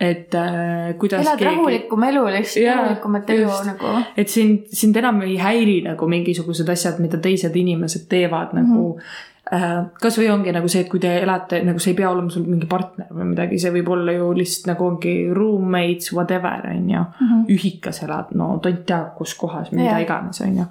[0.00, 1.50] et äh, kuidas elad keegi...
[1.50, 3.96] rahulikum elu lihtsalt, rahulikumat elu nagu.
[4.16, 9.00] et sind, sind enam ei häiri nagu mingisugused asjad, mida teised inimesed teevad nagu mm.
[9.00, 12.30] -hmm Äh, kasvõi ongi nagu see, et kui te elate, nagu see ei pea olema
[12.30, 16.84] sul mingi partner või midagi, see võib olla ju lihtsalt nagu ongi roommates, whatever on
[16.92, 17.00] ju.
[17.00, 17.40] -hmm.
[17.56, 20.02] ühikas elad, no tont teab, kus kohas, mida yeah.
[20.04, 20.66] iganes on ju.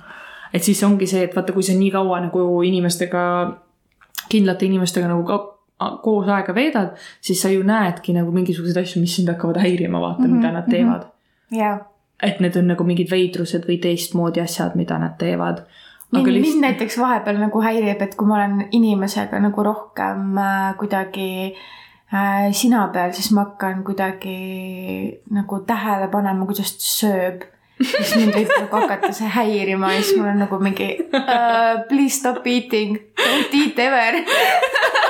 [0.53, 3.23] et siis ongi see, et vaata, kui sa nii kaua nagu inimestega,
[4.29, 5.25] kindlate inimestega nagu
[6.03, 10.21] koos aega veedad, siis sa ju näedki nagu mingisuguseid asju, mis sind hakkavad häirima, vaata
[10.21, 10.35] mm, -hmm.
[10.37, 10.71] mida nad mhm.
[10.71, 11.05] teevad.
[11.51, 11.79] jah.
[12.23, 15.63] et need on nagu mingid veidrused või teistmoodi asjad, mida nad teevad
[16.11, 16.53] mind, lihtsalt...
[16.53, 21.29] mind näiteks vahepeal nagu häirib, et kui ma olen inimesega nagu rohkem äh, kuidagi
[22.13, 27.47] äh, sina peal, siis ma hakkan kuidagi nagu tähele panema, kuidas ta sööb.
[27.79, 32.17] siis mind võib nagu hakata see häirima ja siis mul on nagu mingi uh, please
[32.19, 34.19] stop eating, don't eat ever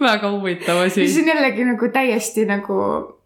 [0.10, 1.08] väga huvitav asi.
[1.08, 2.80] see on jällegi nagu täiesti nagu,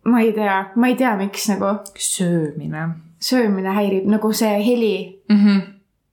[0.04, 1.78] ma ei tea, ma ei tea, miks nagu.
[1.98, 2.88] söömine
[3.22, 5.36] söömine häirib nagu see heli mm.
[5.36, 5.60] -hmm.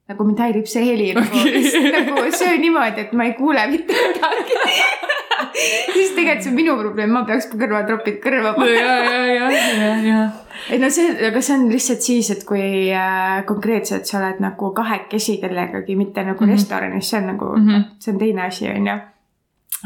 [0.07, 1.45] nagu mind häirib see heli nagu,
[1.97, 4.59] nagu söö niimoodi, et ma ei kuule mitte midagi
[5.93, 8.79] siis tegelikult see on minu probleem, ma peaks kõrvatropid kõrva panema.
[8.79, 10.21] ja, ja, ja, ja, ja.
[10.69, 14.73] et no see, aga see on lihtsalt siis, et kui äh, konkreetselt sa oled nagu
[14.75, 16.57] kahekesi kellegagi, mitte nagu mm -hmm.
[16.57, 17.87] restoranis, see on nagu mm, -hmm.
[17.99, 18.99] see on teine asi, on ju.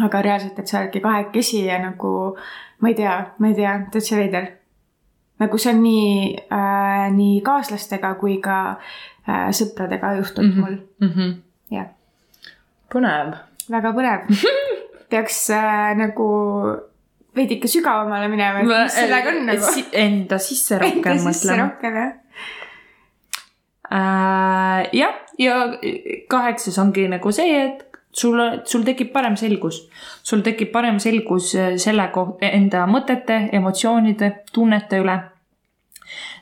[0.01, 2.35] Aga reaalselt, et sa oledki kahekesi ja nagu
[2.81, 4.51] ma ei tea, ma ei tea, täitsa veider
[5.43, 6.13] nagu see on nii
[6.53, 8.59] äh,, nii kaaslastega kui ka
[9.27, 10.79] äh, sõpradega juhtunud mm -hmm.
[10.99, 11.13] mul mm.
[11.15, 11.35] -hmm.
[11.75, 11.87] jah.
[12.93, 13.35] põnev.
[13.71, 14.43] väga põnev
[15.11, 16.27] peaks äh, nagu
[17.35, 19.71] veidike sügavamale minema, et mis sellega on nagu.
[19.91, 21.21] Enda sisse rohkem mõtlema.
[21.21, 22.11] Enda sisse rohkem jah
[23.93, 24.89] äh,.
[24.93, 25.55] jah, ja
[26.29, 29.83] kaheksas ongi nagu see, et sul, sul tekib parem selgus.
[30.23, 35.19] sul tekib parem selgus äh, selle kohta, enda mõtete, emotsioonide, tunnete üle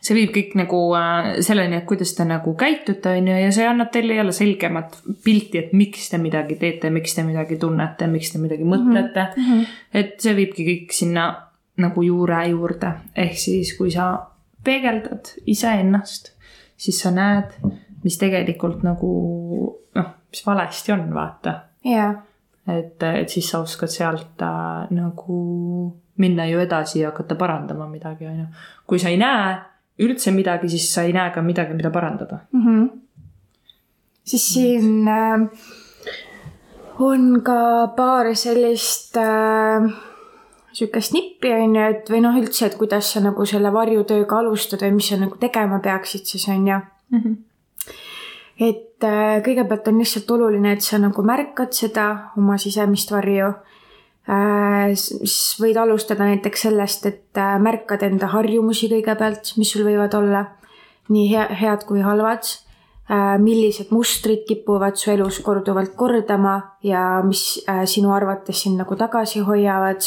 [0.02, 3.68] see viib kõik nagu äh, selleni, et kuidas te nagu käitute, on ju, ja see
[3.70, 8.34] annab teile jälle selgemat pilti, et miks te midagi teete, miks te midagi tunnete, miks
[8.34, 9.46] te midagi mõtlete mm.
[9.46, 9.78] -hmm.
[10.02, 11.30] et see viibki kõik sinna
[11.82, 14.12] nagu juure juurde, ehk siis kui sa
[14.64, 16.34] peegeldad iseennast,
[16.78, 17.54] siis sa näed,
[18.04, 19.12] mis tegelikult nagu
[19.96, 21.56] noh, mis valesti on, vaata.
[21.86, 22.12] jaa.
[22.68, 25.42] et, et siis sa oskad sealt äh, nagu
[26.22, 28.48] minna ju edasi ja hakata parandama midagi, on ju.
[28.88, 29.56] kui sa ei näe
[30.02, 32.66] üldse midagi, siis sa ei näe ka midagi, mida parandada mm.
[32.66, 32.90] -hmm.
[34.24, 35.50] siis siin äh,
[37.00, 39.92] on ka paar sellist äh,
[40.72, 44.84] sihukest nippi on ju, et või noh, üldse, et kuidas sa nagu selle varjutööga alustad
[44.86, 47.20] või mis sa nagu tegema peaksid siis on ju mm.
[47.20, 47.36] -hmm.
[48.62, 53.52] Et äh, kõigepealt on lihtsalt oluline, et sa nagu märkad seda oma sisemist varju
[54.30, 60.14] Äh, siis võid alustada näiteks sellest, et äh, märkad enda harjumusi kõigepealt, mis sul võivad
[60.14, 60.44] olla,
[61.10, 62.46] nii hea, head kui halvad.
[63.12, 69.42] Äh, millised mustrid kipuvad su elus korduvalt kordama ja mis sinu arvates sind nagu tagasi
[69.48, 70.06] hoiavad.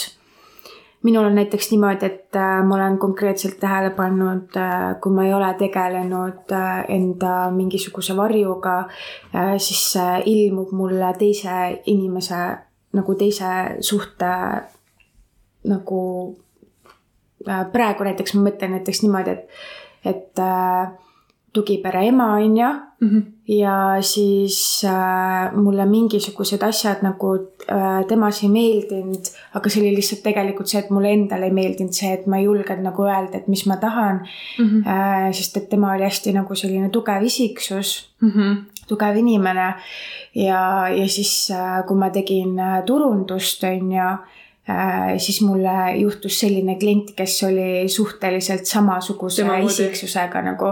[1.04, 4.56] Minul on näiteks niimoodi, et ma olen konkreetselt tähele pannud,
[5.02, 6.54] kui ma ei ole tegelenud
[6.88, 8.78] enda mingisuguse varjuga,
[9.58, 9.82] siis
[10.24, 12.40] ilmub mulle teise inimese
[12.94, 14.30] nagu teise suhte
[15.68, 16.02] nagu
[17.48, 19.64] äh, praegu näiteks ma mõtlen näiteks niimoodi, et,
[20.04, 20.92] et äh,
[21.54, 23.08] tugipere ema on ju mm.
[23.08, 23.22] -hmm.
[23.48, 27.34] Ja siis äh, mulle mingisugused asjad nagu
[27.68, 31.92] äh, temas ei meeldinud, aga see oli lihtsalt tegelikult see, et mulle endale ei meeldinud
[31.92, 34.22] see, et ma ei julgenud nagu öelda, et mis ma tahan
[34.58, 34.64] mm.
[34.64, 34.88] -hmm.
[34.88, 38.30] Äh, sest et tema oli hästi nagu selline tugev isiksus mm.
[38.30, 39.74] -hmm tugev inimene
[40.34, 44.08] ja, ja siis, äh, kui ma tegin äh, turundust, on ju,
[45.18, 50.70] siis mulle juhtus selline klient, kes oli suhteliselt samasuguse isiksusega nagu.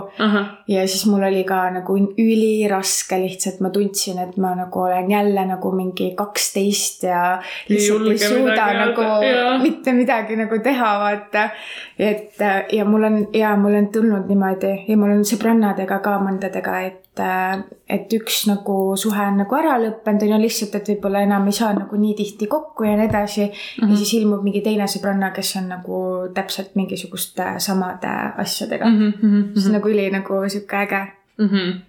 [0.69, 5.45] ja siis mul oli ka nagu üliraske lihtsalt, ma tundsin, et ma nagu olen jälle
[5.47, 9.59] nagu mingi kaksteist ja lihtsalt ei, ei suuda nagu ja.
[9.61, 11.51] mitte midagi nagu teha, vaata.
[11.99, 12.41] et
[12.73, 17.12] ja mul on ja mul on tulnud niimoodi ja mul on sõbrannadega ka mõndadega, et
[17.21, 21.47] et, et üks nagu suhe on nagu ära lõppenud, on ju lihtsalt, et võib-olla enam
[21.51, 23.53] ei saa nagu nii tihti kokku ja nii edasi mm.
[23.53, 23.83] -hmm.
[23.83, 23.97] ja mhm.
[23.97, 26.01] siis ilmub mingi teine sõbranna, kes on nagu
[26.35, 29.13] täpselt mingisuguste samade asjadega mm.
[29.23, 29.61] -hmm.
[29.61, 31.07] see on nagu üli nagu sihuke äge
[31.39, 31.49] mm.
[31.49, 31.81] -hmm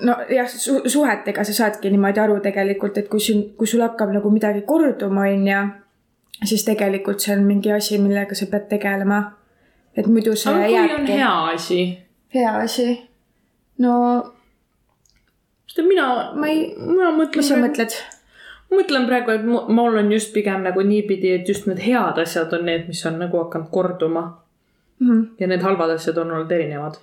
[0.00, 4.30] nojah su, suhetega sa saadki niimoodi aru tegelikult, et kui sul, kui sul hakkab nagu
[4.30, 5.60] midagi korduma, on ju,
[6.44, 9.22] siis tegelikult see on mingi asi, millega sa pead tegelema
[9.96, 11.12] et muidu see jääbki.
[11.12, 11.98] hea asi,
[12.34, 13.09] hea asi.
[13.80, 13.92] No
[15.70, 17.94] sest mina, ma ei, mina mõtlen mis sa mõtled?
[18.70, 22.52] mõtlen praegu, et mu- mul on just pigem nagu niipidi, et just need head asjad
[22.54, 24.24] on need, mis on nagu hakanud korduma
[25.00, 25.22] Mhm.
[25.40, 26.98] ja need halvad asjad on olnud erinevad.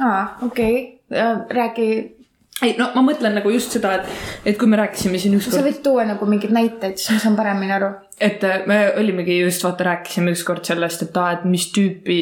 [0.00, 2.13] aa, okei okay., räägi,
[2.62, 4.10] ei no ma mõtlen nagu just seda, et,
[4.52, 7.38] et kui me rääkisime siin sa ükskord, võid tuua nagu mingeid näiteid, siis ma saan
[7.38, 7.90] paremini aru.
[8.20, 12.18] et äh, me olimegi just vaata rääkisime ükskord sellest, et aa, et mis tüüpi,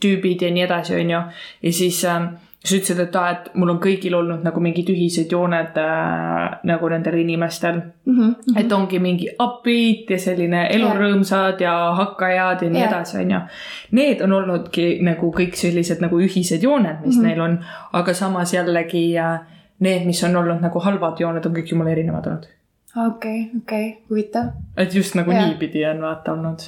[0.00, 1.24] tüübid ja nii edasi, onju.
[1.66, 2.30] ja siis äh,
[2.64, 6.88] sa ütlesid, et aa, et mul on kõigil olnud nagu mingid ühised jooned äh, nagu
[6.92, 8.58] nendel inimestel Mm -hmm.
[8.60, 12.90] et ongi mingi upbeat ja selline elurõõmsad ja hakkajad ja nii Jah.
[12.90, 13.40] edasi, onju.
[13.90, 17.22] Need on olnudki nagu kõik sellised nagu ühised jooned, mis mm.
[17.22, 17.26] -hmm.
[17.26, 17.58] neil on,
[17.92, 19.40] aga samas jällegi äh,
[19.78, 22.46] need, mis on olnud nagu halvad jooned, on kõik jumala erinevad olnud.
[23.06, 24.46] okei, okei, huvitav
[24.76, 25.46] et just nagu Jah.
[25.46, 26.58] niipidi on vaata olnud,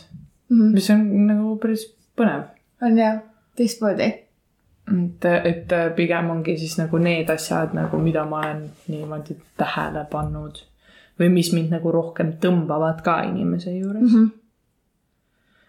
[0.49, 0.59] mm.
[0.59, 0.75] -hmm.
[0.75, 1.87] mis on nagu päris
[2.21, 2.43] põnev.
[2.83, 3.19] on jah,
[3.57, 4.13] teistmoodi.
[4.91, 10.63] et, et pigem ongi siis nagu need asjad nagu, mida ma olen niimoodi tähele pannud
[11.21, 14.13] või mis mind nagu rohkem tõmbavad ka inimese juures.
[14.13, 14.31] -hmm.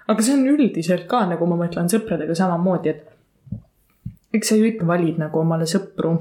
[0.07, 3.13] aga see on üldiselt ka nagu ma mõtlen sõpradega samamoodi, et
[4.33, 6.17] eks sa ju ikka valid nagu omale sõpru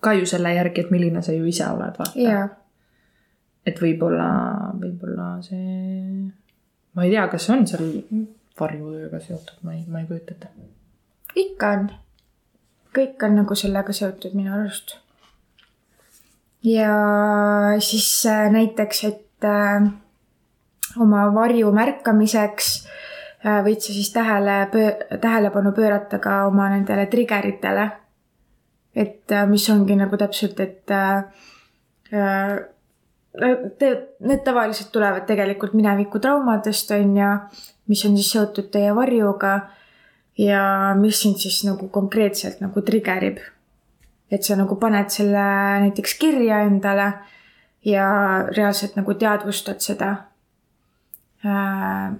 [0.00, 2.18] ka ju selle järgi, et milline sa ju ise oled, vaata.
[2.18, 2.46] jaa,
[3.66, 4.28] et võib-olla,
[4.80, 6.30] võib-olla see,
[6.94, 7.90] ma ei tea, kas see on seal
[8.58, 10.50] varjutööga seotud, ma ei, ma ei kujuta ette.
[11.34, 11.90] Ikka on.
[12.92, 14.96] kõik on nagu sellega seotud minu arust.
[16.64, 16.92] ja
[17.80, 19.88] siis äh, näiteks, et äh,
[21.00, 22.72] oma varju märkamiseks
[23.46, 24.68] äh, võid sa siis tähele,
[25.20, 27.90] tähelepanu pöörata ka oma nendele triggeritele.
[28.94, 31.24] et mis ongi nagu täpselt, et äh,
[33.78, 33.88] Te,
[34.20, 37.28] need tavaliselt tulevad tegelikult mineviku traumadest on ju,
[37.88, 39.54] mis on siis seotud teie varjuga
[40.38, 43.38] ja mis sind siis nagu konkreetselt nagu triggerib.
[44.30, 45.42] et sa nagu paned selle
[45.84, 47.12] näiteks kirja endale
[47.84, 48.06] ja
[48.56, 50.14] reaalselt nagu teadvustad seda.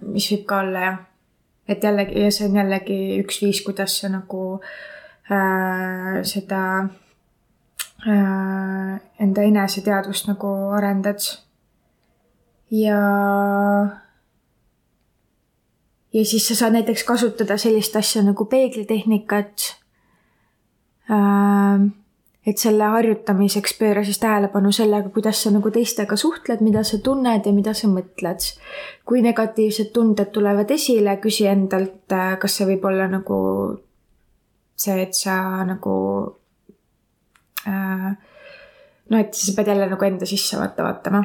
[0.03, 0.99] mis võib ka olla jah,
[1.69, 4.61] et jällegi ja see on jällegi üks viis, kuidas sa nagu
[5.31, 6.63] äh, seda
[8.03, 11.23] äh, enda eneseteadvust nagu arendad.
[12.71, 12.99] ja
[16.13, 19.77] ja siis sa saad näiteks kasutada sellist asja nagu peeglitehnikat.
[22.47, 27.47] et selle harjutamiseks pööra siis tähelepanu sellega, kuidas sa nagu teistega suhtled, mida sa tunned
[27.47, 28.49] ja mida sa mõtled.
[29.05, 33.39] kui negatiivsed tunded tulevad esile, küsi endalt, kas see võib olla nagu
[34.77, 35.97] see, et sa nagu
[37.69, 38.13] äh,
[39.13, 41.23] noh, et sa pead jälle nagu enda sisse vaata vaatama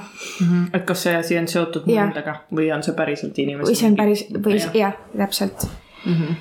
[0.74, 3.90] et kas see asi on seotud mu endaga või on see päriselt inimese või see
[3.92, 4.76] on päris või Jah.
[4.76, 5.68] jah, täpselt.
[6.06, 6.14] mm.
[6.14, 6.36] -hmm.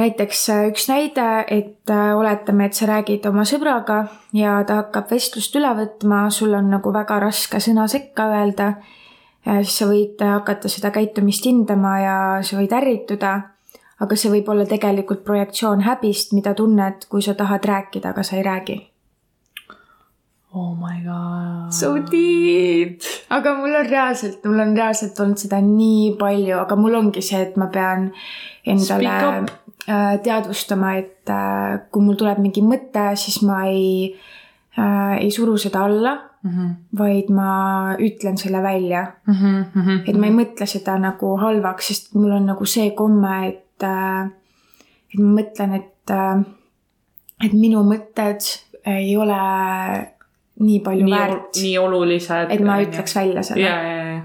[0.00, 5.10] näiteks äh, üks näide, et äh, oletame, et sa räägid oma sõbraga ja ta hakkab
[5.12, 8.74] vestlust üle võtma, sul on nagu väga raske sõna sekka öelda.
[9.44, 13.40] siis sa võid hakata seda käitumist hindama ja sa võid ärrituda.
[14.02, 18.36] aga see võib olla tegelikult projektsioon häbist, mida tunned, kui sa tahad rääkida, aga sa
[18.36, 18.91] ei räägi.
[20.54, 21.72] Oh my god.
[21.72, 23.00] So deep.
[23.30, 27.40] aga mul on reaalselt, mul on reaalselt olnud seda nii palju, aga mul ongi see,
[27.46, 28.10] et ma pean
[28.68, 29.14] endale
[29.88, 34.12] äh, teadvustama, et äh, kui mul tuleb mingi mõte, siis ma ei
[34.76, 36.50] äh,, ei suru seda alla, mm.
[36.50, 36.74] -hmm.
[36.98, 37.50] vaid ma
[37.98, 39.06] ütlen selle välja.
[39.26, 40.02] Mm -hmm.
[40.06, 44.28] et ma ei mõtle seda nagu halvaks, sest mul on nagu see komme, et äh,,
[45.14, 46.44] et ma mõtlen, et äh,,
[47.44, 48.40] et minu mõtted
[48.86, 49.38] ei ole
[50.62, 52.50] nii palju nii, väärt, nii olulised.
[52.54, 54.20] et ma ütleks välja selle ja, ja, ja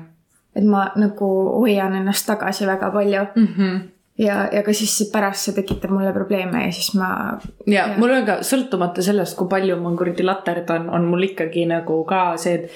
[0.57, 1.29] et ma nagu
[1.61, 3.47] hoian ennast tagasi väga palju mm.
[3.57, 3.79] -hmm.
[4.17, 8.25] ja, ja ka siis pärast see tekitab mulle probleeme ja siis ma, ja mul on
[8.25, 12.71] ka sõltumata sellest, kui palju ma kuradi laterdan, on mul ikkagi nagu ka see, et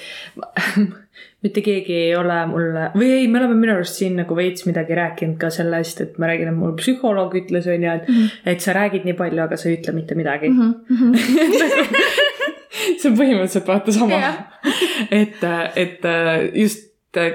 [1.42, 4.94] mitte keegi ei ole mulle või ei, me oleme minu arust siin nagu veits midagi
[4.98, 8.52] rääkinud ka sellest, et ma räägin, et mul psühholoog ütles, on ju, et mm, -hmm.
[8.54, 10.74] et sa räägid nii palju, aga sa ei ütle mitte midagi mm.
[10.88, 11.12] Mhm.
[11.12, 11.96] -hmm.
[13.02, 14.38] see on põhimõtteliselt vaata sama Jah.
[15.22, 15.44] et,
[15.76, 16.08] et
[16.54, 16.88] just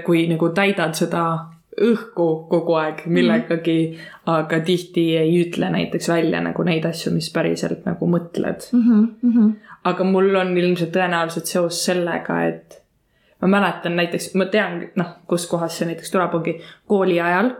[0.05, 1.27] kui nagu täidad seda
[1.77, 4.33] õhku kogu aeg millegagi mm, -hmm.
[4.33, 8.65] aga tihti ei ütle näiteks välja nagu neid asju, mis päriselt nagu mõtled.
[8.73, 9.51] Mhm,
[9.83, 12.81] aga mul on ilmselt tõenäoliselt seos sellega, et
[13.41, 16.57] ma mäletan näiteks, ma tean, noh, kuskohast see näiteks tuleb, ongi
[16.87, 17.53] kooli ajal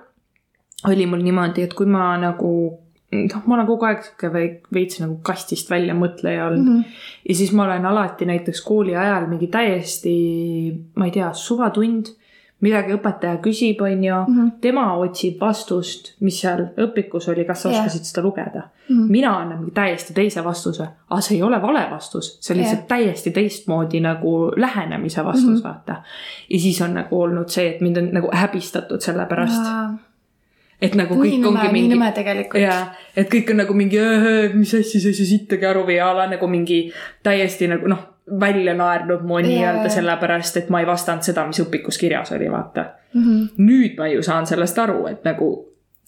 [0.88, 2.52] oli mul niimoodi, et kui ma nagu
[3.12, 6.80] noh, ma olen kogu aeg sihuke vei- veits nagu kastist välja mõtleja olnud mm.
[6.82, 7.04] -hmm.
[7.30, 10.16] ja siis ma olen alati näiteks kooli ajal mingi täiesti,
[10.96, 12.14] ma ei tea, suvatund,
[12.66, 14.52] midagi õpetaja küsib, on ju mm, -hmm.
[14.62, 17.86] tema otsib vastust, mis seal õpikus oli, kas sa yeah.
[17.86, 18.96] oskasid seda lugeda mm.
[18.96, 19.12] -hmm.
[19.12, 22.80] mina annan mingi täiesti teise vastuse, aga see ei ole vale vastus, see on lihtsalt
[22.80, 22.88] yeah.
[22.88, 25.64] täiesti teistmoodi nagu lähenemise vastus mm, -hmm.
[25.64, 25.96] vaata.
[26.50, 29.90] ja siis on nagu olnud see, et mind on nagu häbistatud selle pärast ja
[30.82, 31.96] et nagu kõik nii ongi mingi.
[31.96, 32.62] nõme tegelikult.
[32.62, 34.00] jaa, et kõik on nagu mingi,
[34.54, 36.92] mis asja, sa saa sittagi aru või a la nagu mingi
[37.24, 42.00] täiesti nagu noh välja naernud mu nii-öelda sellepärast, et ma ei vastanud seda, mis õpikus
[42.00, 43.24] kirjas oli, vaata mm.
[43.24, 43.48] -hmm.
[43.58, 45.50] nüüd ma ju saan sellest aru, et nagu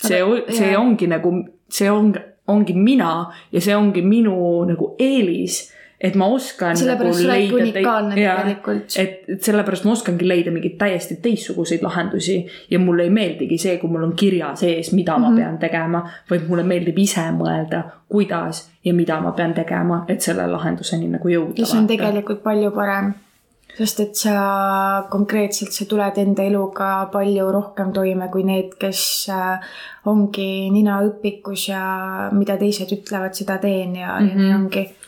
[0.08, 1.34] see, see ongi nagu,
[1.72, 2.14] see on,
[2.48, 5.62] ongi mina ja see ongi minu nagu eelis
[6.02, 6.78] et ma oskan.
[6.78, 8.98] sellepärast nagu sa oled unikaalne tegelikult.
[8.98, 12.40] et, et sellepärast ma oskangi leida mingeid täiesti teistsuguseid lahendusi
[12.72, 15.28] ja mulle ei meeldigi see, kui mul on kirja sees, mida mm -hmm.
[15.28, 15.40] ma mhm.
[15.40, 20.48] pean tegema, vaid mulle meeldib ise mõelda, kuidas ja mida ma pean tegema, et selle
[20.48, 21.60] lahenduseni nagu jõuda.
[21.60, 23.14] ja see on tegelikult palju parem
[23.78, 29.60] sest et sa konkreetselt, sa tuled enda eluga palju rohkem toime kui need, kes äh,
[30.06, 31.84] ongi nina õpikus ja
[32.36, 34.30] mida teised ütlevad, seda teen ja mm, -hmm.
[34.30, 34.64] ja nii mhm.
[34.64, 34.99] ongi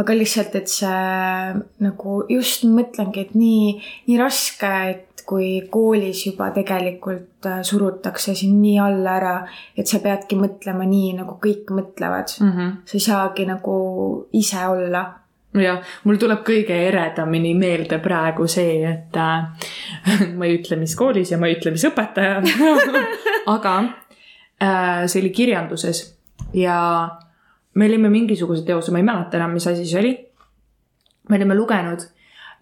[0.00, 3.70] aga lihtsalt, et see nagu just mõtlengi, et nii,
[4.08, 9.36] nii raske, et kui koolis juba tegelikult äh, surutakse sind nii alla ära,
[9.78, 12.52] et sa peadki mõtlema nii, nagu kõik mõtlevad mm.
[12.52, 12.76] -hmm.
[12.84, 13.76] sa ei saagi nagu
[14.32, 15.04] ise olla
[15.58, 19.70] jah, mul tuleb kõige eredamini meelde praegu see, et äh,
[20.38, 22.40] ma ei ütle, mis koolis ja ma ei ütle, mis õpetaja
[23.56, 23.74] aga
[24.62, 26.04] äh, see oli kirjanduses
[26.54, 26.78] ja
[27.74, 30.12] me olime mingisuguse teose, ma ei mäleta enam, mis asi see oli.
[31.28, 32.02] me olime lugenud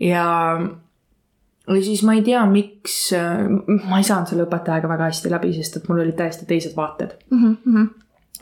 [0.00, 0.24] ja,
[1.68, 2.98] ja siis ma ei tea, miks,
[3.88, 7.16] ma ei saanud selle õpetajaga väga hästi läbi, sest et mul olid täiesti teised vaated
[7.30, 7.56] mm.
[7.66, 7.88] -hmm.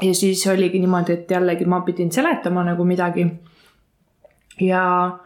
[0.03, 3.27] ja siis oligi niimoodi, et jällegi ma pidin seletama nagu midagi.
[4.61, 5.19] ja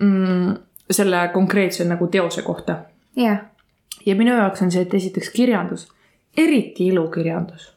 [0.00, 0.54] mm,
[0.90, 2.76] selle konkreetse nagu teose kohta
[3.18, 3.38] yeah..
[4.06, 5.88] ja minu jaoks on see, et esiteks kirjandus,
[6.36, 7.72] eriti ilukirjandus,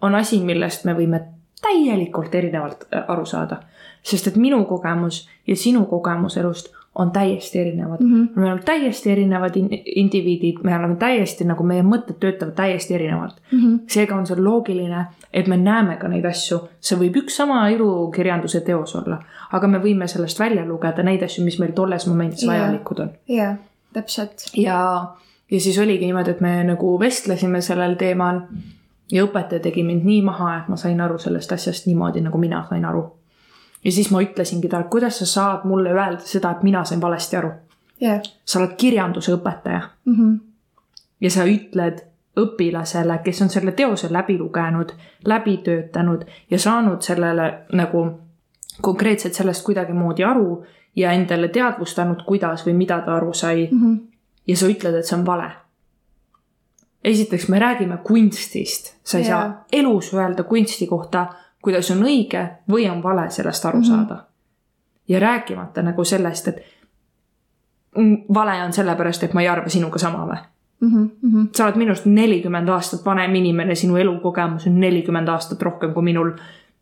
[0.00, 3.62] on asi, millest me võime täielikult erinevalt äh, aru saada.
[4.02, 8.14] sest et minu kogemus ja sinu kogemus elust on täiesti erinevad mm.
[8.14, 8.40] -hmm.
[8.40, 13.40] me oleme täiesti erinevad in indiviidid, me oleme täiesti nagu meie mõtted töötavad täiesti erinevalt
[13.52, 13.58] mm.
[13.58, 13.78] -hmm.
[13.86, 18.60] seega on see loogiline, et me näeme ka neid asju, see võib üks sama ilukirjanduse
[18.60, 22.54] teos olla, aga me võime sellest välja lugeda neid asju, mis meil tolles momendis yeah.
[22.54, 23.10] vajalikud on.
[23.28, 23.56] jah,
[23.92, 24.50] täpselt.
[24.56, 25.06] ja,
[25.50, 28.40] ja siis oligi niimoodi, et me nagu vestlesime sellel teemal
[29.12, 32.64] ja õpetaja tegi mind nii maha, et ma sain aru sellest asjast niimoodi, nagu mina
[32.68, 33.04] sain aru.
[33.84, 37.36] ja siis ma ütlesingi talle, kuidas sa saad mulle öelda seda, et mina sain valesti
[37.36, 37.50] aru
[38.02, 38.20] yeah..
[38.44, 40.14] sa oled kirjanduse õpetaja mm.
[40.14, 40.38] -hmm.
[41.20, 42.04] ja sa ütled
[42.38, 44.92] õpilasele, kes on selle teose läbi lugenud,
[45.26, 48.20] läbi töötanud ja saanud sellele nagu
[48.80, 50.64] konkreetselt sellest kuidagimoodi aru
[50.96, 53.80] ja endale teadvustanud, kuidas või mida ta aru sai mm.
[53.80, 53.98] -hmm.
[54.46, 55.50] ja sa ütled, et see on vale
[57.04, 59.40] esiteks me räägime kunstist, sa ei yeah.
[59.40, 61.26] saa elus öelda kunsti kohta,
[61.62, 63.86] kuidas on õige või on vale sellest aru mm -hmm.
[63.86, 64.24] saada.
[65.08, 66.56] ja rääkimata nagu sellest, et
[68.34, 70.38] vale on sellepärast, et ma ei arva sinuga sama või
[70.80, 71.10] mm.
[71.24, 71.48] -hmm.
[71.56, 76.32] sa oled minust nelikümmend aastat vanem inimene, sinu elukogemus on nelikümmend aastat rohkem kui minul.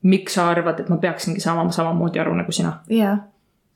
[0.02, 3.18] miks sa arvad, et ma peaksingi saama samamoodi aru nagu sina yeah.?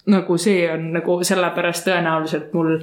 [0.06, 2.78] nagu see on nagu sellepärast tõenäoliselt mul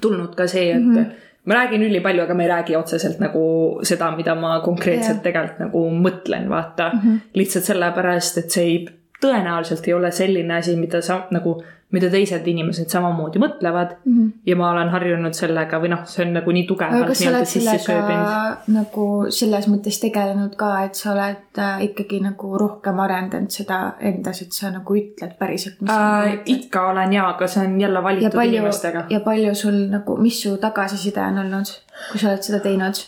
[0.00, 3.42] tulnud ka see, et mm -hmm ma räägin ülipalju, aga ma ei räägi otseselt nagu
[3.86, 5.24] seda, mida ma konkreetselt yeah.
[5.24, 7.00] tegelikult nagu mõtlen, vaata mm.
[7.00, 7.20] -hmm.
[7.34, 8.80] lihtsalt sellepärast, et see ei,
[9.22, 14.12] tõenäoliselt ei ole selline asi, mida sa nagu mida teised inimesed samamoodi mõtlevad mm.
[14.16, 14.30] -hmm.
[14.46, 18.68] ja ma olen harjunud sellega või noh, see on nagu nii tugevalt nii-öelda sisse sööbinud.
[18.76, 23.80] nagu selles mõttes tegelenud ka, et sa oled äh, ikkagi nagu rohkem arendanud seda
[24.12, 26.38] endas, et sa nagu ütled päriselt, äh,.
[26.46, 29.04] ikka olen jaa, aga see on jälle valitud ja palju, inimestega.
[29.10, 31.76] ja palju sul nagu, mis su tagasiside on olnud,
[32.12, 33.04] kui sa oled seda teinud?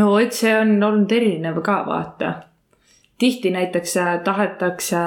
[0.00, 2.34] no et see on olnud erinev ka vaata.
[3.18, 5.06] tihti näiteks äh, tahetakse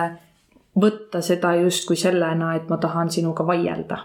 [0.82, 3.98] võtta seda justkui sellena, et ma tahan sinuga vaielda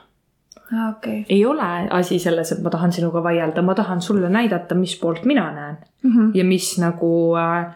[0.91, 1.25] okay..
[1.29, 5.25] ei ole asi selles, et ma tahan sinuga vaielda, ma tahan sulle näidata, mis poolt
[5.25, 6.31] mina näen mm -hmm.
[6.35, 7.75] ja mis nagu äh,,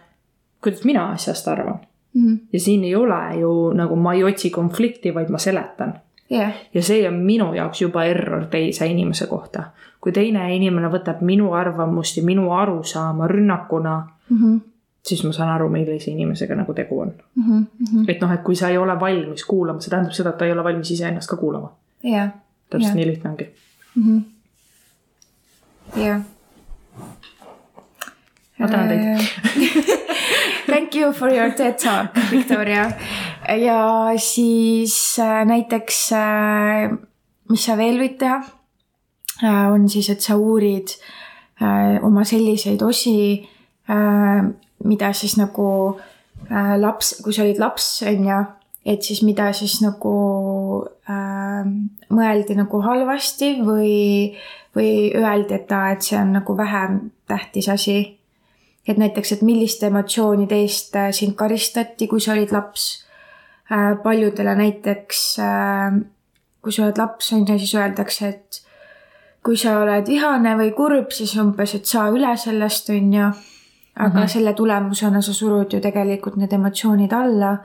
[0.62, 1.80] kuidas mina asjast arvan
[2.14, 2.26] mm.
[2.26, 2.38] -hmm.
[2.52, 5.94] ja siin ei ole ju nagu ma ei otsi konflikti, vaid ma seletan
[6.32, 6.52] yeah..
[6.74, 9.62] ja see on minu jaoks juba error teise inimese kohta.
[10.00, 14.60] kui teine inimene võtab minu arvamust ja minu arusaama rünnakuna mm, -hmm
[15.06, 17.44] siis ma saan aru, millise inimesega nagu tegu on mm.
[17.44, 18.04] -hmm.
[18.08, 20.52] et noh, et kui sa ei ole valmis kuulama, see tähendab seda, et ta ei
[20.52, 21.72] ole valmis iseennast ka kuulama.
[22.04, 22.30] jah.
[22.70, 23.48] täpselt nii lihtne ongi
[23.94, 24.02] mm.
[24.02, 24.22] -hmm.
[26.00, 26.20] jah.
[28.58, 29.04] ma tänan teid
[30.68, 32.90] Thank you for your TED talk, Victoria.
[33.48, 36.98] ja siis äh, näiteks, äh,
[37.48, 38.42] mis sa veel võid teha?
[39.42, 40.92] äh, on siis, et sa uurid
[41.62, 43.48] äh, oma selliseid osi,
[44.84, 45.98] mida siis nagu
[46.48, 48.38] laps, kui sa olid laps, on ju,
[48.86, 50.12] et siis mida siis nagu
[51.10, 51.66] äh,
[52.14, 54.36] mõeldi nagu halvasti või,
[54.76, 57.98] või öeldi, et aa, et see on nagu vähem tähtis asi.
[58.88, 63.04] et näiteks, et milliste emotsioonide eest sind karistati, kui sa olid laps
[63.70, 63.98] äh,.
[64.02, 65.98] paljudele näiteks äh,
[66.62, 68.58] kui sa oled laps, on ju, siis öeldakse, et
[69.46, 73.28] kui sa oled vihane või kurb, siis umbes, et saa üle sellest, on ju.
[73.98, 74.28] Aga mm -hmm.
[74.28, 77.56] selle tulemusena sa surud ju tegelikult need emotsioonid alla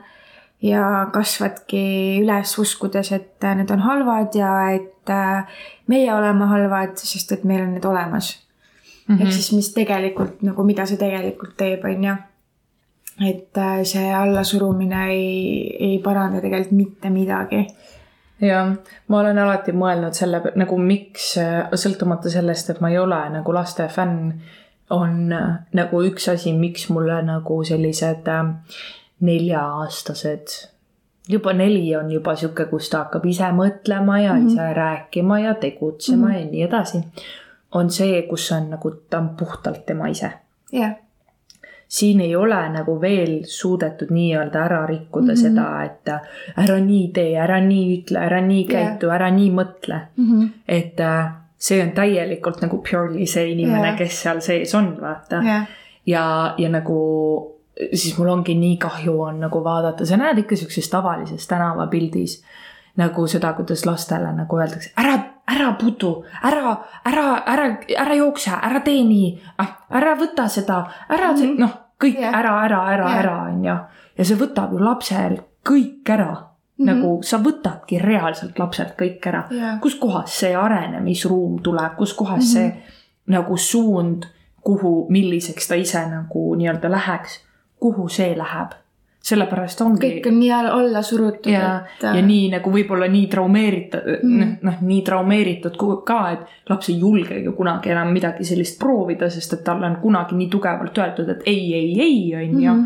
[0.62, 1.84] ja kasvadki
[2.22, 5.44] üles uskudes, et need on halvad ja et äh,
[5.86, 8.46] meie oleme halvad, sest et meil on need olemas
[9.08, 9.16] mm.
[9.16, 9.22] -hmm.
[9.22, 12.14] ehk siis, mis tegelikult nagu, mida see tegelikult teeb, on ju.
[13.28, 17.66] et äh, see allasurumine ei, ei paranda tegelikult mitte midagi
[18.40, 18.72] jah,
[19.08, 21.34] ma olen alati mõelnud selle nagu miks,
[21.74, 24.32] sõltumata sellest, et ma ei ole nagu laste fänn,
[24.90, 25.32] on
[25.72, 28.44] nagu üks asi, miks mulle nagu sellised äh,
[29.20, 30.56] nelja-aastased,
[31.28, 34.52] juba neli on juba sihuke, kus ta hakkab ise mõtlema ja mm -hmm.
[34.52, 36.38] ise rääkima ja tegutsema mm -hmm.
[36.38, 37.04] ja nii edasi.
[37.72, 40.30] on see, kus on nagu, ta on puhtalt tema ise.
[40.72, 40.94] jah yeah
[41.88, 45.42] siin ei ole nagu veel suudetud nii-öelda ära rikkuda mm -hmm.
[45.42, 46.08] seda, et
[46.56, 50.24] ära nii tee, ära nii ütle, ära nii käitu yeah., ära nii mõtle mm.
[50.24, 50.48] -hmm.
[50.68, 51.32] et äh,
[51.64, 55.66] see on täielikult nagu purely see inimene yeah., kes seal sees on, vaata yeah..
[56.06, 56.24] ja,
[56.58, 56.98] ja nagu
[57.92, 62.42] siis mul ongi nii kahju on nagu vaadata, sa näed ikka siukses tavalises tänavapildis
[63.00, 65.16] nagu seda, kuidas lastele nagu öeldakse, ära,
[65.50, 66.12] ära putu,
[66.46, 66.76] ära,
[67.10, 67.66] ära, ära,
[67.98, 71.58] ära jookse, ära tee nii, ah, ära võta seda, ära mm -hmm.
[71.58, 72.38] noh kõik yeah.
[72.38, 73.76] ära, ära, ära yeah., ära, on ju.
[74.18, 76.84] ja see võtab ju lapsel kõik ära mm.
[76.88, 76.92] -hmm.
[76.92, 79.80] nagu sa võtadki reaalselt lapselt kõik ära yeah..
[79.80, 82.70] kuskohast see arenemisruum tuleb, kuskohast mm -hmm.
[82.70, 84.24] see nagu suund,
[84.60, 87.40] kuhu, milliseks ta ise nagu nii-öelda läheks,
[87.80, 88.74] kuhu see läheb
[89.24, 90.00] sellepärast ongi.
[90.04, 91.52] kõik on nii alla surutud.
[91.52, 96.68] ja et..., ja nii nagu võib-olla nii traumeeritud mm., noh, noh nii traumeeritud ka, et
[96.70, 101.00] laps ei julgegi kunagi enam midagi sellist proovida, sest et talle on kunagi nii tugevalt
[101.00, 102.84] öeldud, et ei, ei, ei, on ju mhm.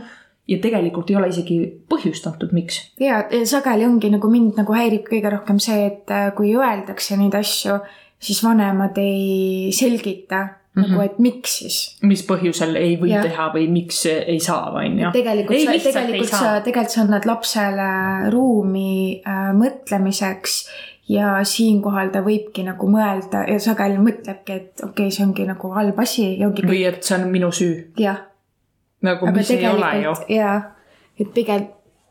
[0.49, 1.59] Ja tegelikult ei ole isegi
[1.91, 2.81] põhjustatud, miks.
[3.01, 7.19] ja, ja sageli ongi nagu mind nagu häirib kõige rohkem see, et äh, kui öeldakse
[7.21, 7.81] neid asju,
[8.19, 10.47] siis vanemad ei selgita
[10.79, 10.91] Mm -hmm.
[10.91, 11.97] nagu, et miks siis.
[12.03, 13.23] mis põhjusel ei või ja.
[13.23, 15.11] teha või miks ei saa, on ju.
[15.13, 20.69] tegelikult sa, tegelikult sa, tegelikult sa annad lapsele ruumi äh, mõtlemiseks
[21.09, 25.73] ja siinkohal ta võibki nagu mõelda ja sageli mõtlebki, et okei okay,, see ongi nagu
[25.75, 26.67] halb asi ja ongi.
[26.69, 27.89] või et see on minu süü.
[27.99, 28.28] jah.
[29.03, 30.15] Nagu, mis ei ole ju.
[30.35, 30.57] jaa,
[31.21, 31.67] et pigem,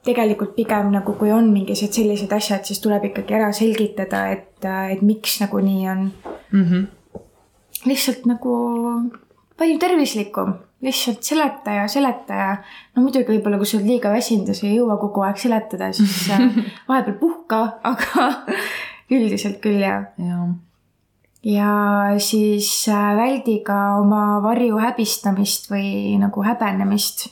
[0.08, 5.02] tegelikult pigem nagu, kui on mingisugused sellised asjad, siis tuleb ikkagi ära selgitada, et, et
[5.02, 6.06] miks nagu nii on
[6.52, 6.64] mm.
[6.64, 6.86] -hmm
[7.86, 8.54] lihtsalt nagu
[9.58, 10.54] palju tervislikum,
[10.86, 12.50] lihtsalt seleta ja seleta ja
[12.96, 15.92] no muidugi võib-olla, kui sa oled liiga väsinud ja sa ei jõua kogu aeg seletada,
[15.96, 16.46] siis äh,
[16.90, 18.30] vahepeal puhka, aga
[19.14, 20.48] üldiselt küll jah ja.
[21.48, 21.72] Ja
[22.20, 27.30] siis äh, väldi ka oma varju häbistamist või nagu häbenemist.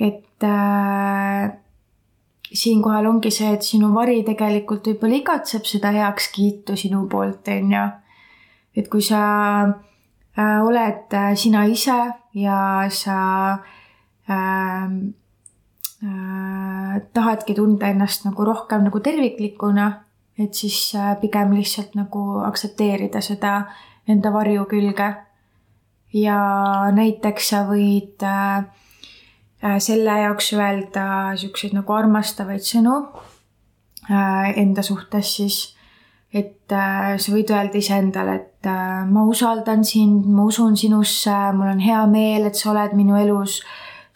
[0.00, 1.52] et äh,
[2.52, 7.86] siinkohal ongi see, et sinu vari tegelikult võib-olla igatseb seda heakskiitu sinu poolt, on ju
[8.78, 9.20] et kui sa
[9.66, 11.98] äh, oled äh, sina ise
[12.38, 13.18] ja sa
[14.30, 14.86] äh,
[16.04, 19.88] äh, tahadki tunda ennast nagu rohkem nagu terviklikuna,
[20.38, 23.62] et siis äh, pigem lihtsalt nagu aktsepteerida seda
[24.08, 25.14] enda varju külge.
[26.12, 26.38] ja
[26.94, 28.64] näiteks sa võid äh,
[29.62, 32.94] äh selle jaoks öelda siukseid nagu armastavaid sõnu
[34.10, 35.78] äh, enda suhtes siis
[36.32, 41.72] et äh, sa võid öelda iseendale, et äh, ma usaldan sind, ma usun sinusse, mul
[41.72, 43.62] on hea meel, et sa oled minu elus.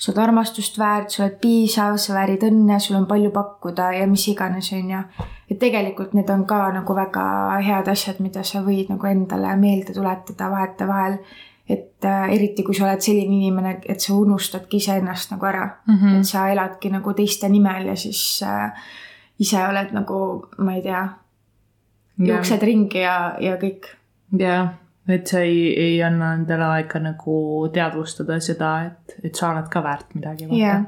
[0.03, 4.09] Sa oled armastust väärt, sa oled piisav, sa väärid õnne, sul on palju pakkuda ja
[4.11, 5.03] mis iganes, on ju.
[5.51, 7.23] et tegelikult need on ka nagu väga
[7.63, 11.19] head asjad, mida sa võid nagu endale meelde tuletada vahetevahel.
[11.69, 15.95] et äh, eriti, kui sa oled selline inimene, et sa unustadki iseennast nagu ära mm,
[15.95, 16.19] -hmm.
[16.19, 18.73] et sa eladki nagu teiste nimel ja siis äh,
[19.39, 21.09] ise oled nagu, ma ei tea
[22.19, 23.87] jooksed ringi ja, ja kõik.
[24.39, 24.75] jah,
[25.09, 27.37] et sa ei, ei anna endale aega nagu
[27.75, 30.47] teadvustada seda, et, et sa oled ka väärt midagi.
[30.59, 30.85] jah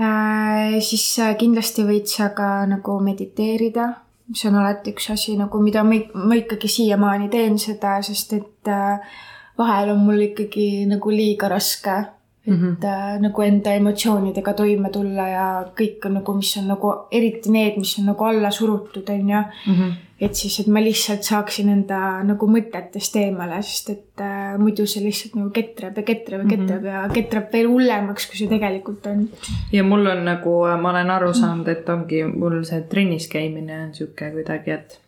[0.00, 0.78] äh,.
[0.80, 3.90] siis äh, kindlasti võid sa ka nagu mediteerida,
[4.32, 8.72] see on alati üks asi nagu, mida ma, ma ikkagi siiamaani teen seda, sest et
[8.72, 9.20] äh,
[9.58, 12.00] vahel on mul ikkagi nagu liiga raske
[12.46, 12.84] et mm -hmm.
[12.84, 17.76] äh, nagu enda emotsioonidega toime tulla ja kõik on nagu, mis on nagu eriti need,
[17.76, 19.42] mis on nagu alla surutud, on ju.
[19.66, 19.92] -hmm.
[20.22, 25.02] Et siis, et ma lihtsalt saaksin enda nagu mõtetest eemale, sest et äh, muidu see
[25.02, 27.06] lihtsalt nagu ketrab ja ketrab ja ketrab mm -hmm.
[27.08, 29.28] ja ketrab veel hullemaks, kui see tegelikult on.
[29.72, 33.94] ja mul on nagu, ma olen aru saanud, et ongi mul see trennis käimine on
[33.94, 35.00] sihuke kuidagi, et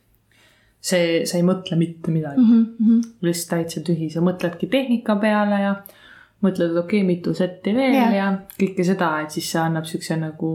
[0.81, 2.65] see, sa ei mõtle mitte midagi mm.
[2.81, 3.03] -hmm.
[3.21, 5.75] lihtsalt täitsa tühi, sa mõtledki tehnika peale ja
[6.43, 8.11] mõtled, et okei okay,, mitu setti veel ja.
[8.15, 10.51] ja kõike seda, et siis see annab siukse nagu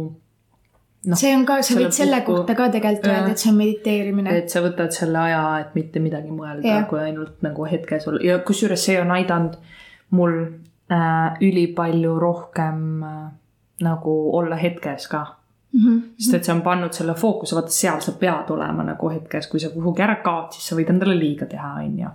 [1.06, 1.16] no,.
[1.16, 4.38] see on ka, sa võid selle puhku, kohta ka tegelikult öelda, et see on mediteerimine.
[4.42, 8.40] et sa võtad selle aja, et mitte midagi mõelda, kui ainult nagu hetkes olla ja
[8.46, 9.60] kusjuures see on aidanud
[10.18, 10.40] mul
[10.92, 13.20] äh, ülipalju rohkem äh,
[13.86, 15.28] nagu olla hetkes ka
[15.70, 15.98] Mm -hmm.
[16.18, 19.60] sest et see on pannud selle fookuse, vaata seal sa pead olema nagu hetkes, kui
[19.60, 22.08] sa kuhugi ära kaod, siis sa võid endale liiga teha, on ju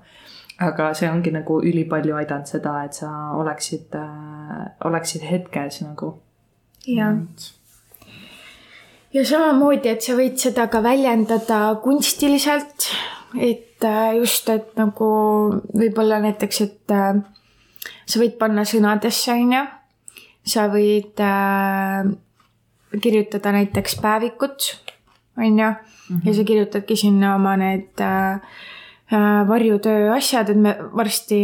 [0.59, 6.15] aga see ongi nagu ülipalju aidanud seda, et sa oleksid äh,, oleksid hetkes nagu.
[6.87, 7.17] jah.
[9.15, 12.89] Ja samamoodi, et sa võid seda ka väljendada kunstiliselt,
[13.39, 15.09] et äh, just, et nagu
[15.75, 17.23] võib-olla näiteks, et äh,
[18.05, 19.65] sa võid panna sõnadesse, on ju.
[20.45, 22.11] sa võid äh,
[23.01, 24.71] kirjutada näiteks päevikut,
[25.39, 25.77] on ju, ja
[26.11, 26.47] sa mhm.
[26.47, 28.03] kirjutadki sinna oma need
[29.49, 31.39] varjutöö asjad, et me varsti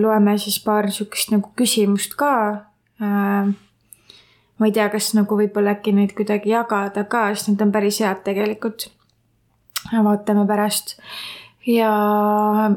[0.00, 2.32] loeme siis paar niisugust nagu küsimust ka.
[4.58, 8.00] Ma ei tea, kas nagu võib-olla äkki neid kuidagi jagada ka, sest need on päris
[8.02, 8.90] head tegelikult.
[9.92, 10.96] vaatame pärast.
[11.66, 11.92] ja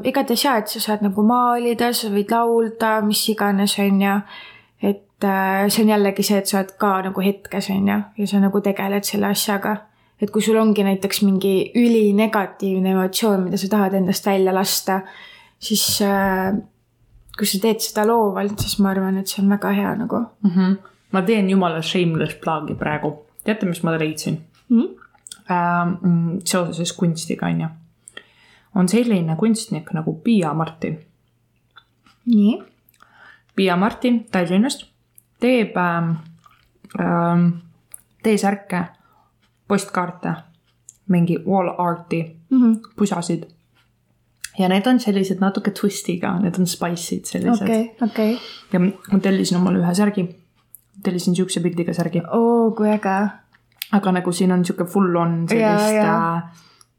[0.04, 4.18] igatahes jaa, et sa saad nagu maalida, sa võid laulda, mis iganes, on ju.
[4.82, 8.26] et äh, see on jällegi see, et sa oled ka nagu hetkes, on ju, ja
[8.26, 9.78] sa nagu tegeled selle asjaga
[10.22, 15.00] et kui sul ongi näiteks mingi ülinegatiivne emotsioon, mida sa tahad endast välja lasta,
[15.58, 16.52] siis äh,
[17.38, 20.50] kui sa teed seda loovalt, siis ma arvan, et see on väga hea nagu mm.
[20.50, 20.76] -hmm.
[21.12, 24.88] Ma teen jumala shameless plug'i praegu, teate, mis ma leidsin mm?
[25.50, 25.94] äh,
[26.44, 27.68] seoses kunstiga, on ju.
[28.74, 30.98] on selline kunstnik nagu Piia Martin.
[32.26, 32.62] nii.
[33.56, 34.86] Piia Martin Tallinnast
[35.40, 36.10] teeb ähm,
[37.00, 37.48] ähm,
[38.22, 38.84] T-särke
[39.68, 40.34] postkaarte,
[41.08, 42.80] mingi wall art'i mm, -hmm.
[42.96, 43.42] pusasid.
[44.58, 47.64] ja need on sellised natuke twist'iga, need on spice'id sellised.
[47.64, 48.46] okei okay,, okei okay..
[48.72, 48.80] ja
[49.12, 50.41] ma tellisin omale ühe särgi.
[51.02, 52.22] Tellisin siukse pildiga särgi.
[52.30, 53.16] oo, kui äge.
[53.92, 56.42] aga nagu siin on sihuke full on sellist äh,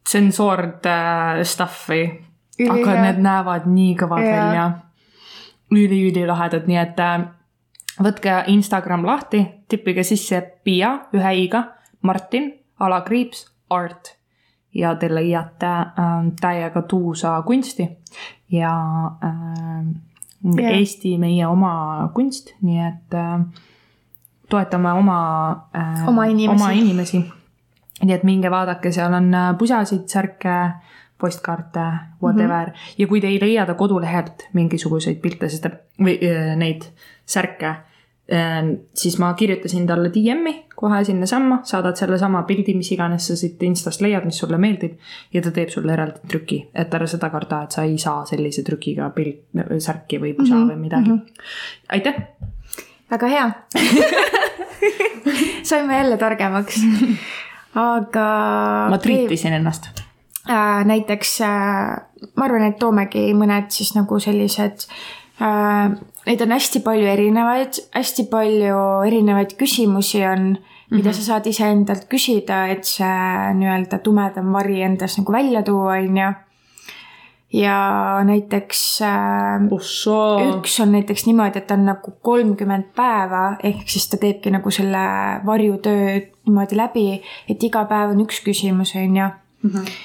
[0.04, 2.02] tsensoord äh, stuff'i.
[2.70, 4.34] aga need näevad nii kõvad ja.
[4.36, 4.72] välja.
[5.74, 7.24] üli-ülilahedad, nii et äh,
[8.04, 11.64] võtke Instagram lahti, tippige sisse Piia ühe i-ga,
[12.02, 14.16] Martin alakriips art
[14.74, 17.88] ja te leiate äh, täiega tuusa kunsti
[18.52, 18.74] ja
[19.24, 19.86] äh,
[20.60, 20.78] yeah.
[20.78, 23.46] Eesti meie oma kunst, nii et äh,
[24.50, 25.20] toetame oma
[25.76, 27.24] äh,, oma inimesi, oma inimesi.
[28.04, 30.58] nii et minge vaadake, seal on äh, pusasid, särke,
[31.18, 31.86] postkaarte,
[32.22, 32.96] whatever mm -hmm.
[32.98, 35.70] ja kui te ei leia ta kodulehelt mingisuguseid pilte, sest ta
[36.00, 36.90] või äh, neid
[37.26, 37.76] särke
[38.28, 43.62] Ehm, siis ma kirjutasin talle DM-i kohe sinnasamma, saadad sellesama pildi, mis iganes sa siit
[43.68, 44.94] Instast leiad, mis sulle meeldib.
[45.34, 48.64] ja ta teeb sulle eraldi trüki, et ära seda karda, et sa ei saa sellise
[48.64, 49.44] trükiga pilt,
[49.78, 51.20] särki või pusa mm -hmm, või midagi mm.
[51.20, 51.44] -hmm.
[51.98, 52.16] aitäh.
[53.14, 53.50] Väga hea
[55.70, 56.80] saime jälle targemaks.
[57.76, 58.30] aga.
[58.90, 59.90] ma triitisin ennast
[60.50, 60.86] äh,.
[60.86, 61.52] näiteks äh,
[62.36, 64.88] ma arvan, et toomegi mõned siis nagu sellised
[65.42, 65.94] äh,
[66.24, 70.54] Neid on hästi palju erinevaid, hästi palju erinevaid küsimusi on,
[70.90, 71.14] mida mm -hmm.
[71.14, 76.30] sa saad iseendalt küsida, et see nii-öelda tumedam vari endas nagu välja tuua, on ju.
[77.54, 77.78] Ja
[78.26, 79.68] näiteks äh,
[80.58, 85.04] üks on näiteks niimoodi, et on nagu kolmkümmend päeva, ehk siis ta teebki nagu selle
[85.46, 87.08] varjutöö niimoodi läbi,
[87.50, 89.70] et iga päev on üks küsimus, on ju mm.
[89.70, 89.96] -hmm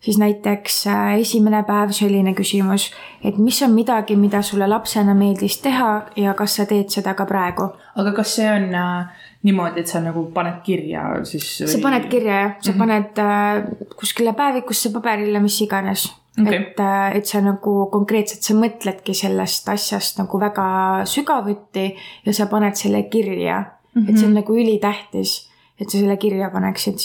[0.00, 2.92] siis näiteks äh, esimene päev selline küsimus,
[3.24, 7.26] et mis on midagi, mida sulle lapsena meeldis teha ja kas sa teed seda ka
[7.26, 7.72] praegu?
[7.96, 11.72] aga kas see on äh, niimoodi, et sa nagu paned kirja siis või...?
[11.72, 12.78] sa paned kirja jah, sa mm -hmm.
[12.78, 16.08] paned äh, kuskile päevikusse, paberile, mis iganes
[16.40, 16.56] okay..
[16.56, 20.68] et, äh, et sa nagu konkreetselt, sa mõtledki sellest asjast nagu väga
[21.08, 21.90] sügavuti
[22.26, 24.02] ja sa paned selle kirja mm.
[24.02, 24.08] -hmm.
[24.08, 24.40] et see on mhm.
[24.40, 26.98] nagu ülitähtis, et sa selle kirja paneksid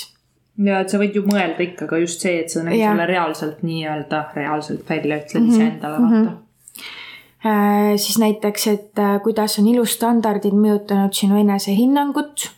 [0.57, 3.63] ja et sa võid ju mõelda ikka ka just see, et sa nagu selle reaalselt
[3.65, 5.53] nii-öelda reaalselt välja ütled mm -hmm.
[5.53, 6.27] iseendale, vaata mm.
[6.27, 6.39] -hmm.
[7.45, 12.51] Äh, siis näiteks, et äh, kuidas on ilustandardid mõjutanud sinu enesehinnangut.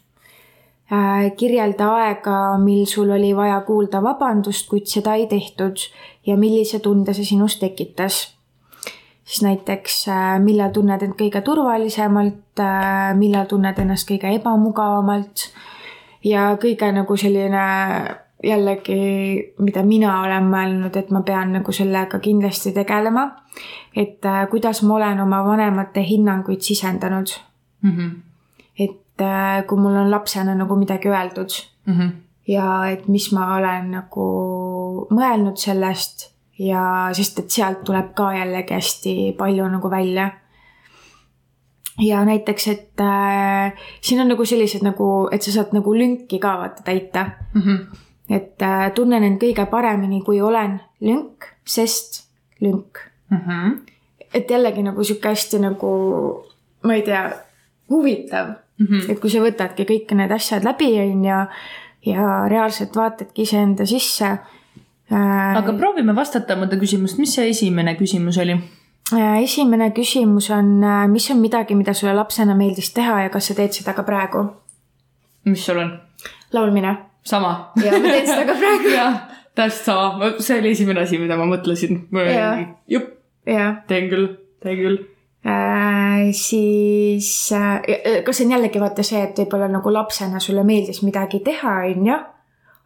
[1.37, 5.81] Kirjelda aega, mil sul oli vaja kuulda vabandust, kuid seda ei tehtud
[6.25, 8.35] ja millise tunde see sinus tekitas.
[9.25, 12.61] siis näiteks äh, millal tunned end kõige turvalisemalt,
[13.17, 15.47] millal tunned ennast kõige ebamugavamalt
[16.23, 17.63] ja kõige nagu selline
[18.43, 18.99] jällegi,
[19.59, 23.31] mida mina olen mõelnud, et ma pean nagu sellega kindlasti tegelema.
[23.95, 24.21] et
[24.51, 27.27] kuidas ma olen oma vanemate hinnanguid sisendanud
[27.81, 27.91] mm.
[27.91, 28.34] -hmm.
[29.21, 31.51] Et kui mul on lapsena nagu midagi öeldud
[31.85, 31.93] mm.
[31.93, 32.11] -hmm
[32.47, 34.25] ja et mis ma olen nagu
[35.13, 36.29] mõelnud sellest
[36.61, 40.31] ja sest, et sealt tuleb ka jällegi hästi palju nagu välja.
[41.99, 46.57] ja näiteks, et äh, siin on nagu sellised nagu, et sa saad nagu lünki ka
[46.59, 47.61] vaata täita mm.
[47.61, 47.97] -hmm.
[48.29, 52.99] et äh, tunnen end kõige paremini, kui olen lünk, sest lünk
[53.29, 53.37] mm.
[53.37, 53.79] -hmm.
[54.33, 56.45] et jällegi nagu sihuke hästi nagu,
[56.83, 57.31] ma ei tea,
[57.89, 58.85] huvitav mm.
[58.85, 59.11] -hmm.
[59.11, 61.41] et kui sa võtadki kõik need asjad läbi, on ju
[62.05, 65.57] ja reaalselt vaatadki iseenda sisse äh,.
[65.57, 68.57] aga proovime vastata mõnda küsimust, mis see esimene küsimus oli
[69.13, 69.41] äh,?
[69.43, 73.57] esimene küsimus on, äh, mis on midagi, mida sulle lapsena meeldis teha ja kas sa
[73.57, 74.45] teed seda ka praegu?
[75.45, 75.95] mis sul on?
[76.53, 76.97] laulmine.
[77.23, 77.71] sama.
[77.83, 79.19] ja ma teen seda ka praegu jah,
[79.55, 82.05] täpselt sama, see oli esimene asi, mida ma mõtlesin.
[82.91, 83.11] jupp,
[83.87, 85.03] teen küll, teen küll
[85.45, 90.63] Äh, siis äh, äh, kas see on jällegi vaata see, et võib-olla nagu lapsena sulle
[90.65, 92.15] meeldis midagi teha, on ju,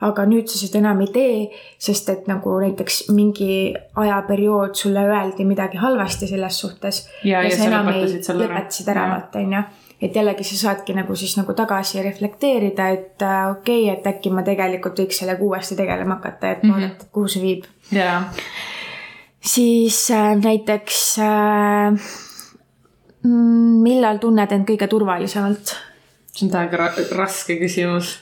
[0.04, 1.38] aga nüüd sa seda enam ei tee,
[1.80, 3.72] sest et nagu näiteks mingi
[4.04, 7.06] ajaperiood sulle öeldi midagi halvasti selles suhtes.
[7.24, 9.64] ja, ja, ja sa enam ei lõpetasid ära, vaata, on ju
[10.02, 14.32] et jällegi sa saadki nagu siis nagu tagasi reflekteerida, et äh, okei okay,, et äkki
[14.36, 16.88] ma tegelikult võiks sellega uuesti tegelema hakata, et mm -hmm.
[16.90, 17.68] vaadata, kuhu see viib.
[17.94, 18.24] Yeah..
[19.42, 22.10] siis äh, näiteks äh,
[23.28, 25.76] millal tunned end kõige turvalisemalt?
[26.34, 28.16] see on täiega ra raske küsimus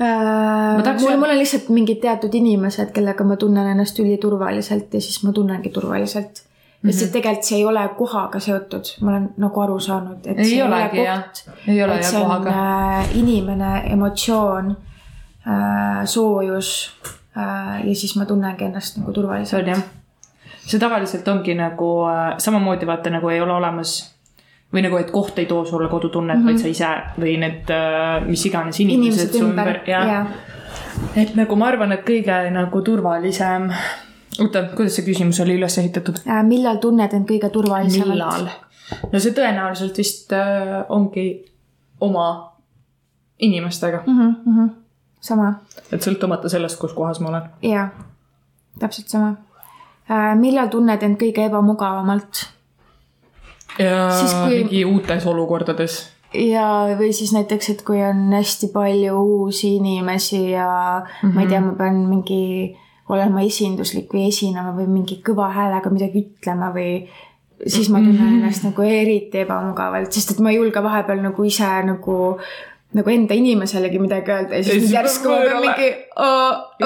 [0.00, 1.00] äh,.
[1.00, 5.34] mul, mul on lihtsalt mingid teatud inimesed, kellega ma tunnen ennast üliturvaliselt ja siis ma
[5.36, 6.42] tunnengi turvaliselt.
[6.42, 6.42] ja
[6.82, 6.92] mm -hmm.
[6.92, 10.64] siis tegelikult see ei ole kohaga seotud, ma olen nagu aru saanud, et ei see
[10.64, 11.48] olegi, ei ole koht.
[11.68, 12.50] ei ole jah kohaga.
[12.50, 14.76] Äh, inimene, emotsioon
[15.46, 16.90] äh,, soojus
[17.36, 19.99] äh, ja siis ma tunnengi ennast nagu turvaliselt.
[20.70, 23.94] See tavaliselt ongi nagu äh, samamoodi vaata nagu ei ole olemas
[24.70, 26.46] või nagu, et koht ei too sulle kodutunnet mm, -hmm.
[26.46, 30.20] vaid sa ise või need äh, mis iganes inimesed, inimesed su ümber ja, ja.
[31.16, 33.70] et nagu ma arvan, et kõige nagu turvalisem.
[34.38, 36.42] oota, kuidas see küsimus oli üles ehitatud äh,?
[36.46, 38.14] millal tunned end kõige turvalisemalt?
[38.14, 38.48] millal?
[39.12, 41.26] no see tõenäoliselt vist äh, ongi
[42.00, 42.28] oma
[43.38, 44.18] inimestega mm.
[44.20, 44.70] -hmm, mm -hmm.
[45.20, 45.52] sama.
[45.92, 47.42] et sõltumata sellest, kus kohas ma olen.
[47.62, 47.88] jaa,
[48.78, 49.34] täpselt sama
[50.40, 52.46] millal tunned end kõige ebamugavamalt?
[53.76, 54.62] siis, kui...
[54.62, 56.00] mingi uutes olukordades.
[56.34, 56.66] ja,
[56.98, 60.68] või siis näiteks, et kui on hästi palju uusi inimesi ja
[61.00, 61.34] mm -hmm.
[61.34, 62.76] ma ei tea, ma pean mingi
[63.08, 67.08] olema esinduslik või esinema või mingi kõva häälega midagi ütlema või
[67.66, 68.36] siis ma tunnen mhm.
[68.40, 72.16] ennast nagu eriti ebamugavalt, sest et ma ei julge vahepeal nagu ise nagu
[72.96, 75.90] nagu enda inimeselegi midagi öelda ja siis järsku ma pean mingi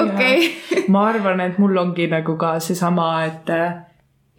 [0.03, 3.53] okei ma arvan, et mul ongi nagu ka seesama, et,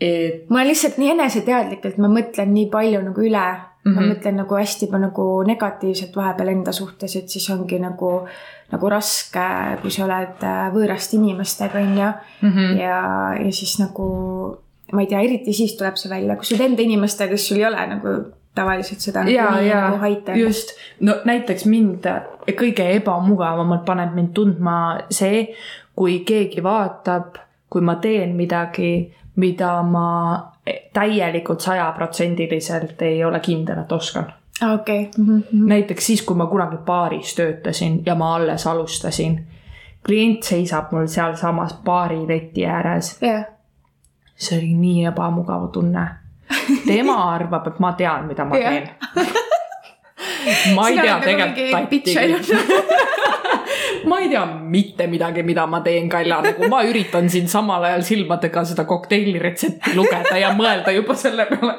[0.01, 0.45] et.
[0.53, 3.47] ma lihtsalt nii eneseteadlik, et ma mõtlen nii palju nagu üle
[3.87, 3.93] mm.
[3.93, 3.95] -hmm.
[3.95, 4.13] ma mhm.
[4.13, 8.13] mõtlen nagu hästi nagu negatiivselt vahepeal enda suhtes, et siis ongi nagu,
[8.73, 9.49] nagu raske,
[9.83, 12.13] kui sa oled äh, võõraste inimestega, on ju.
[12.49, 12.79] Mhm.
[12.81, 13.03] ja,
[13.45, 14.09] ja siis nagu
[14.93, 17.59] ma ei tea, eriti siis tuleb see välja, kui sa oled enda inimestega, kes sul
[17.63, 18.19] ei ole nagu
[18.57, 20.37] tavaliselt seda ja, nii ja, nagu aitab.
[20.41, 22.09] just, no näiteks mind
[22.57, 24.79] kõige ebamugavamalt paneb mind tundma
[25.13, 25.45] see,
[25.97, 27.39] kui keegi vaatab,
[27.71, 30.09] kui ma teen midagi, mida ma
[30.97, 34.33] täielikult sajaprotsendiliselt ei ole kindel, et oskan
[34.75, 35.25] okei okay.
[35.25, 35.43] mm.
[35.43, 35.69] -hmm.
[35.69, 39.47] näiteks siis, kui ma kunagi baaris töötasin ja ma alles alustasin.
[40.07, 43.45] klient seisab mul sealsamas baari leti ääres yeah..
[44.37, 46.09] see oli nii ebamugav tunne
[46.87, 48.89] tema arvab, et ma tean, mida ma teen.
[50.75, 51.57] Ma ei tea nagu tegelikult
[54.07, 58.03] ma ei tea mitte midagi, mida ma teen, Kalja, nagu ma üritan siin samal ajal
[58.07, 61.77] silmadega seda kokteili retsepti lugeda ja mõelda juba selle peale,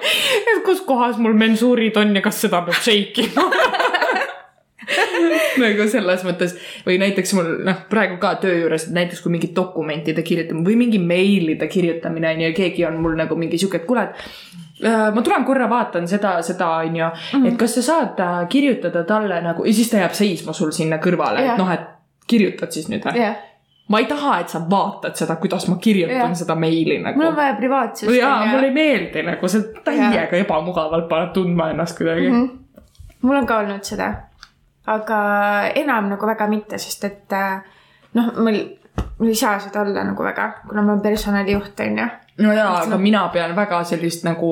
[0.53, 3.45] et kus kohas mul mensuurid on ja kas seda peab shake ima
[5.63, 9.55] nagu selles mõttes või näiteks mul noh, praegu ka töö juures, et näiteks kui mingit
[9.55, 13.81] dokumentide kirjutamine või mingi meilide kirjutamine on ju ja keegi on mul nagu mingi sihuke,
[13.83, 17.47] et kuule, et Äh, ma tulen korra vaatan seda, seda onju mm, -hmm.
[17.47, 20.97] et kas sa saad äh, kirjutada talle nagu ja siis ta jääb seisma sul sinna
[20.97, 21.87] kõrvale yeah., et noh, et
[22.27, 23.35] kirjutad siis nüüd või yeah.?
[23.87, 26.33] ma ei taha, et sa vaatad seda, kuidas ma kirjutan yeah.
[26.33, 27.17] seda meili nagu.
[27.17, 28.13] mul on vaja privaatsust.
[28.13, 30.41] jaa, mulle ei meeldi nagu see täiega yeah.
[30.41, 32.45] ebamugavalt paneb tundma ennast kuidagi mm.
[32.45, 32.85] -hmm.
[33.21, 34.13] mul on ka olnud seda,
[34.87, 35.19] aga
[35.75, 37.59] enam nagu väga mitte, sest et äh,
[38.17, 38.59] noh, mul,
[39.19, 42.07] mul ei saa seda olla nagu väga, kuna ma olen personalijuht, onju
[42.43, 44.51] no jaa, aga mina pean väga sellist nagu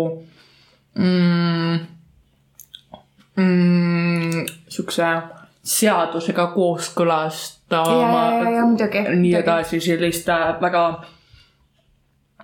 [0.97, 1.79] mm,
[3.37, 5.09] mm, siukse
[5.65, 8.01] seadusega kooskõlastama.
[8.01, 9.05] ja, ja, ja muidugi.
[9.15, 10.85] nii edasi, sellist äh, väga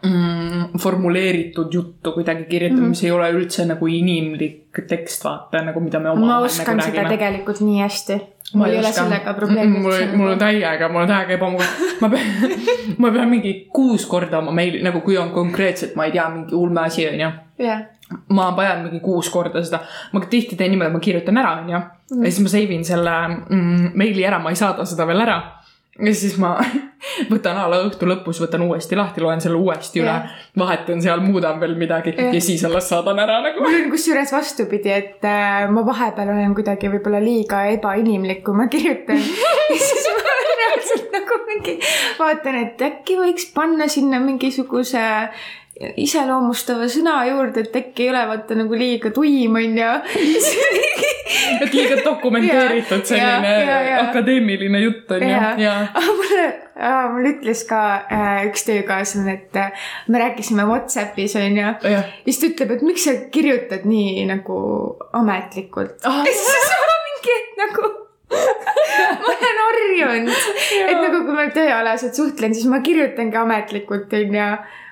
[0.03, 2.89] mm, formuleeritud juttu kuidagi kirjutada mm, -hmm.
[2.89, 6.91] mis ei ole üldse nagu inimlik tekst, vaata nagu mida me oma ma oskan nagu
[6.91, 8.21] seda tegelikult nii hästi.
[8.53, 9.79] mul ei ole sellega probleemi.
[9.79, 11.67] mul, mul on täiega, mul on täiega ebamugav.
[12.01, 12.25] ma pean,
[13.01, 16.55] ma pean mingi kuus korda oma meili, nagu kui on konkreetselt, ma ei tea, mingi
[16.55, 17.31] ulme asi on ju.
[17.59, 17.81] jah
[18.29, 19.79] ma pajan mingi kuus korda seda,
[20.11, 21.81] ma tihti teen niimoodi, et ma kirjutan ära, onju.
[22.23, 25.61] ja siis ma save in selle mm, meili ära, ma ei saada seda veel ära
[26.01, 26.55] ja siis ma
[27.33, 30.15] võtan a la õhtu lõpus, võtan uuesti lahti, loen selle uuesti üle
[30.57, 32.33] vahetan seal, muudan veel midagi yeah.
[32.35, 33.63] ja siis alles saadan ära nagu.
[33.63, 38.67] mul on kusjuures vastupidi, et äh, ma vahepeal olen kuidagi võib-olla liiga ebainimlik, kui ma
[38.71, 39.21] kirjutan
[39.71, 41.79] ja siis ma reaalselt nagu mingi
[42.19, 45.01] vaatan, et äkki võiks panna sinna mingisuguse
[46.01, 49.91] iseloomustava sõna juurde, et äkki ei ole vaata nagu liiga tuim, onju.
[51.63, 54.01] et liiga dokumenteeritud selline ja, ja, ja.
[54.09, 55.39] akadeemiline jutt onju.
[56.17, 56.45] mulle,
[57.13, 61.73] mul ütles ka äh, üks töökaaslane, et äh, me rääkisime Whatsappis onju.
[61.93, 64.59] ja siis ta ütleb, et miks sa kirjutad nii nagu
[65.17, 66.21] ametlikult ah..
[66.27, 67.91] ja siis ma mingi nagu
[69.21, 70.29] ma olen harjunud,
[70.88, 74.47] et nagu kui ma tööalaselt suhtlen, siis ma kirjutangi ametlikult onju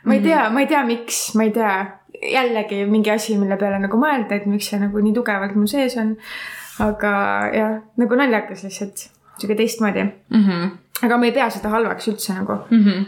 [0.06, 1.74] ma ei tea, ma ei tea, miks, ma ei tea.
[2.20, 5.96] jällegi mingi asi, mille peale nagu mõelda, et miks see nagu nii tugevalt mul sees
[6.02, 6.16] on.
[6.84, 7.14] aga
[7.54, 9.06] jah, nagu naljakas lihtsalt,
[9.38, 10.44] sihuke teistmoodi mm.
[10.44, 10.76] -hmm.
[11.06, 12.84] aga ma ei pea seda halvaks üldse nagu mm.
[12.84, 13.08] -hmm.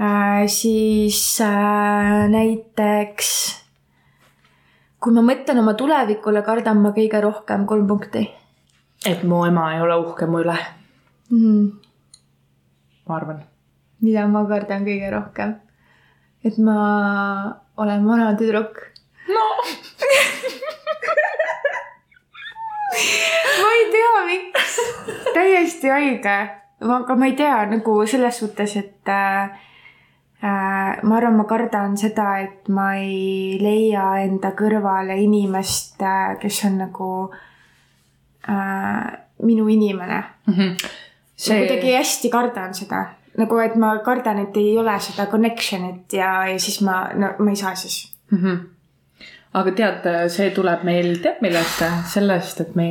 [0.00, 3.60] Äh, siis äh, näiteks
[5.00, 8.26] kui ma mõtlen oma tulevikule, kardan ma kõige rohkem kolm punkti.
[9.06, 10.56] et mu ema ei ole uhke mu üle
[11.30, 11.70] mm..
[13.08, 13.40] ma arvan.
[14.04, 15.54] mida ma kardan kõige rohkem?
[16.44, 16.80] Et ma
[17.76, 18.78] olen vana tüdruk.
[19.28, 19.44] no
[23.62, 24.78] ma ei tea, miks.
[25.34, 26.38] täiesti haige.
[26.80, 29.42] aga ma ei tea nagu selles suhtes, et äh,
[30.42, 36.64] äh, ma arvan, ma kardan seda, et ma ei leia enda kõrvale inimest äh,, kes
[36.70, 37.10] on nagu
[38.48, 39.06] äh,
[39.42, 40.54] minu inimene mm.
[40.54, 40.76] -hmm.
[41.36, 41.54] See...
[41.54, 43.06] ma kuidagi hästi kardan seda
[43.38, 47.50] nagu, et ma kardan, et ei ole seda connection'it ja, ja siis ma, no ma
[47.50, 48.38] ei saa siis mm.
[48.38, 48.60] -hmm.
[49.54, 51.84] aga tead, see tuleb meil, tead millest?
[52.12, 52.90] sellest, et me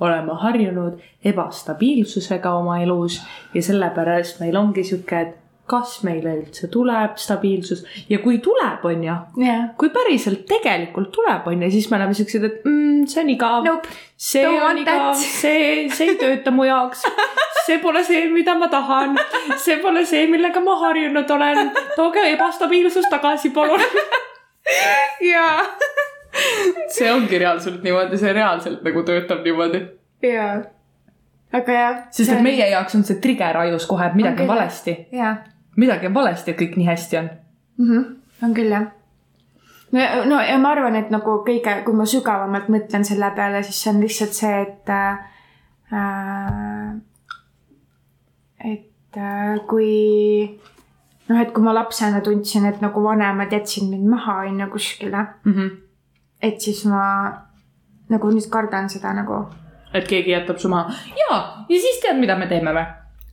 [0.00, 3.22] oleme harjunud ebastabiilsusega oma elus
[3.54, 9.04] ja sellepärast meil ongi sihuke, et kas meile üldse tuleb stabiilsus ja kui tuleb, on
[9.04, 13.22] ju yeah., kui päriselt tegelikult tuleb, on ju, siis me oleme siuksed, et mm, see
[13.22, 13.88] on igav nope..
[14.16, 17.06] see Don't on igav, see, see ei tööta mu jaoks.
[17.66, 19.16] see pole see, mida ma tahan.
[19.56, 21.72] see pole see, millega ma harjunud olen.
[21.96, 23.80] tooge ebastabiilsus tagasi, palun.
[25.32, 25.64] jaa.
[26.88, 29.82] see ongi reaalselt niimoodi, see reaalselt nagu töötab niimoodi.
[30.22, 30.62] jaa
[31.54, 31.98] aga jah.
[32.10, 34.96] sest et meie jaoks on see trigger ajus kohe, et midagi on valesti.
[35.12, 35.34] jaa
[35.76, 37.30] midagi on valesti, et kõik nii hästi on
[37.78, 37.88] mm.
[37.90, 38.04] -hmm.
[38.46, 38.86] on küll jah.
[39.92, 43.82] no, no ja ma arvan, et nagu kõige, kui ma sügavamalt mõtlen selle peale, siis
[43.82, 45.18] see on lihtsalt see, et äh,.
[49.16, 50.58] Äh, kui
[51.28, 55.26] noh, et kui ma lapsena tundsin, et nagu vanemad jätsid mind maha, on ju, kuskile
[55.44, 55.52] mm.
[55.52, 55.70] -hmm.
[56.42, 57.04] et siis ma
[58.08, 59.44] nagu nüüd kardan seda nagu.
[59.94, 60.92] et keegi jätab su maha.
[61.20, 61.38] ja,
[61.68, 62.84] ja siis tead, mida me teeme või?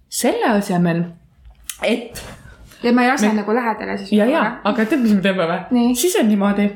[0.09, 1.03] selle asemel
[1.83, 2.23] et.
[2.83, 3.41] ja ma ei lase me...
[3.41, 4.11] nagu lähedale siis.
[4.11, 5.93] ja, ja, aga tead, mis me teeme või?
[5.95, 6.69] siis on niimoodi,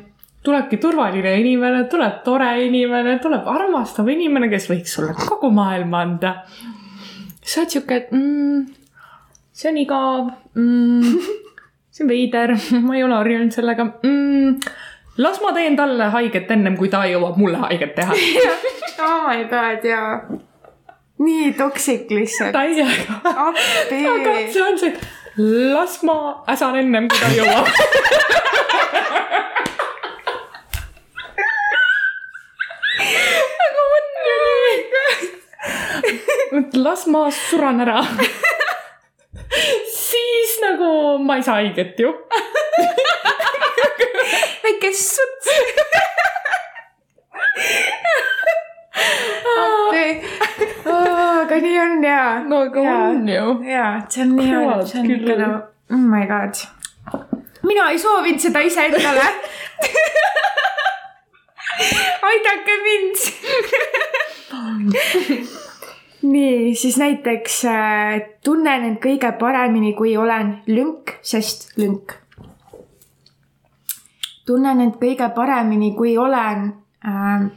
[0.45, 6.33] tulebki turvaline inimene, tuleb tore inimene, tuleb armastav inimene, kes võiks sulle kogu maailma anda.
[7.41, 8.84] sa oled sihuke, mm,
[9.55, 10.31] see on igav.
[10.59, 11.19] Mm,,
[11.95, 13.87] see on veider, ma ei ole harjunud sellega.
[14.03, 14.59] Mm,
[15.23, 18.19] las ma teen talle haiget ennem kui ta jõuab mulle haiget teha.
[18.95, 20.11] Oh my god, jaa
[21.19, 22.51] nii toksik lihtsalt.
[22.51, 23.19] täiega.
[23.23, 24.93] aga see on see,
[25.73, 27.67] las ma äsan ennem kui ta jõuab.
[33.67, 34.79] Aga on ju nii.
[36.83, 37.99] las ma suran ära
[39.95, 42.13] siis nagu ma ei saa haiget ju.
[44.63, 45.49] Väike suts.
[51.45, 52.39] Aga nii on ja.
[52.47, 53.45] no aga ja, on ju.
[53.69, 55.59] ja, see on nii hea, see on ikka nagu,
[55.93, 56.53] oh my god.
[57.63, 59.27] mina ei soovinud seda iseendale
[62.29, 63.15] aidake mind
[66.25, 72.17] nii, siis näiteks äh, tunnen end kõige paremini, kui olen lünk, sest lünk.
[74.45, 76.67] tunnen end kõige paremini, kui olen
[77.05, 77.47] äh,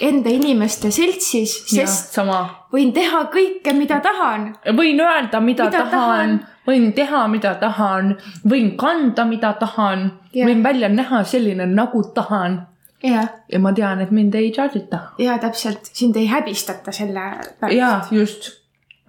[0.00, 2.24] enda inimeste seltsis, sest ja,
[2.72, 4.50] võin teha kõike, mida tahan.
[4.76, 8.16] võin öelda, mida, mida tahan, tahan., võin teha, mida tahan,
[8.48, 12.66] võin kanda, mida tahan, võin välja näha selline, nagu tahan.
[13.02, 15.00] Ja, ja ma tean, et mind ei judge ita.
[15.18, 17.20] ja täpselt, sind ei häbistata selle
[17.60, 17.76] pärast.
[17.76, 18.50] ja just.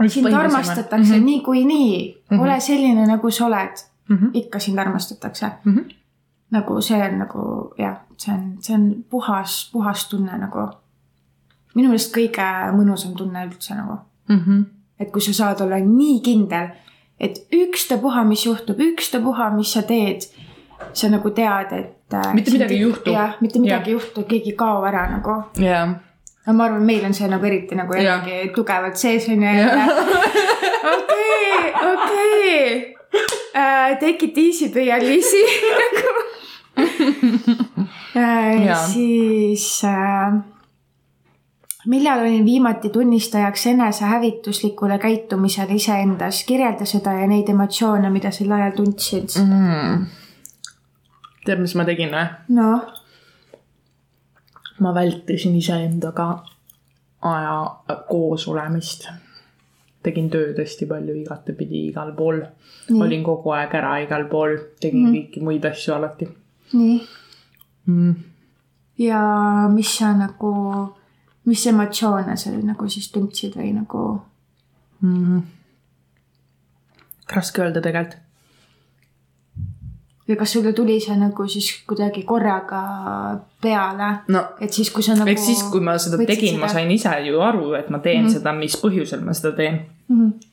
[0.07, 1.25] sind armastatakse mm -hmm.
[1.25, 2.41] niikuinii mm, -hmm.
[2.43, 3.77] ole selline, nagu sa oled
[4.09, 4.17] mm.
[4.17, 4.29] -hmm.
[4.33, 5.75] ikka sind armastatakse mm.
[5.75, 5.97] -hmm
[6.49, 10.69] nagu see on nagu jah, see on, see on puhas, puhas tunne nagu.
[11.75, 14.39] minu meelest kõige mõnusam tunne üldse nagu mm.
[14.39, 14.63] -hmm.
[14.99, 16.71] et kui sa saad olla nii kindel,
[17.19, 20.25] et ükstapuha, mis juhtub, ükstapuha, mis sa teed,
[20.93, 21.96] sa nagu tead, et.
[22.13, 23.11] Äh, mitte midagi ei juhtu.
[23.11, 25.41] jah, mitte midagi ei juhtu, keegi ei kao ära nagu.
[25.59, 25.95] jah
[26.47, 29.65] no ma arvan, meil on see nagu eriti nagu jällegi tugevalt sees on ju.
[30.95, 32.95] okei, okei.
[33.55, 35.41] Äh, take it easy, püüa Liisi
[35.81, 36.13] nagu
[38.15, 40.37] äh, siis äh,
[41.87, 48.75] millal olin viimati tunnistajaks enesehävituslikule käitumisele iseendas, kirjelda seda ja neid emotsioone, mida sel ajal
[48.77, 50.07] tundsid mm..
[51.47, 52.25] Tead, mis ma tegin või?
[52.57, 52.91] noh.
[54.83, 56.27] ma vältisin iseendaga
[57.27, 59.07] aja koos olemist.
[60.03, 62.41] tegin tööd hästi palju igatepidi igal pool.
[62.95, 65.15] olin kogu aeg ära igal pool, tegin mm.
[65.15, 66.29] kõiki muid asju alati
[66.73, 66.99] nii
[67.87, 68.13] mm..
[68.97, 69.21] ja
[69.73, 70.53] mis sa nagu,
[71.45, 74.03] mis emotsioone sa nagu siis tundsid või nagu
[75.01, 75.43] mm.?
[77.27, 78.23] raske öelda tegelikult.
[80.27, 82.81] Või kas sulle tuli see nagu siis kuidagi korraga
[83.61, 84.43] peale no,?
[84.59, 85.29] et siis, kui sa nagu.
[85.29, 88.27] eks siis, kui ma seda tegin, ma sain ise ju aru, et ma teen mm
[88.27, 88.37] -hmm.
[88.39, 90.19] seda, mis põhjusel ma seda teen mm.
[90.19, 90.47] -hmm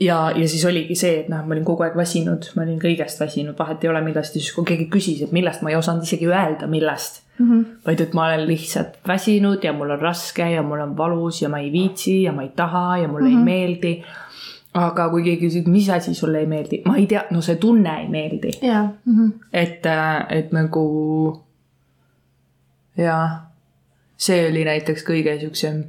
[0.00, 3.20] ja, ja siis oligi see, et noh, ma olin kogu aeg väsinud, ma olin kõigest
[3.20, 6.06] väsinud, vahet ei ole millest ja siis, kui keegi küsis, et millest, ma ei osanud
[6.06, 7.50] isegi öelda, millest mm.
[7.50, 7.64] -hmm.
[7.86, 11.48] vaid et ma olen lihtsalt väsinud ja mul on raske ja mul on valus ja
[11.48, 13.30] ma ei viitsi ja ma ei taha ja mulle mm -hmm.
[13.30, 13.44] ei mhm.
[13.44, 14.04] meeldi.
[14.74, 17.96] Aga kui keegi küsib, mis asi sulle ei meeldi, ma ei tea, no see tunne
[18.00, 18.88] ei meeldi yeah..
[19.04, 19.32] Mm -hmm.
[19.52, 21.42] et, äh, et nagu
[22.96, 23.40] jah,
[24.16, 25.84] see oli näiteks kõige siuksem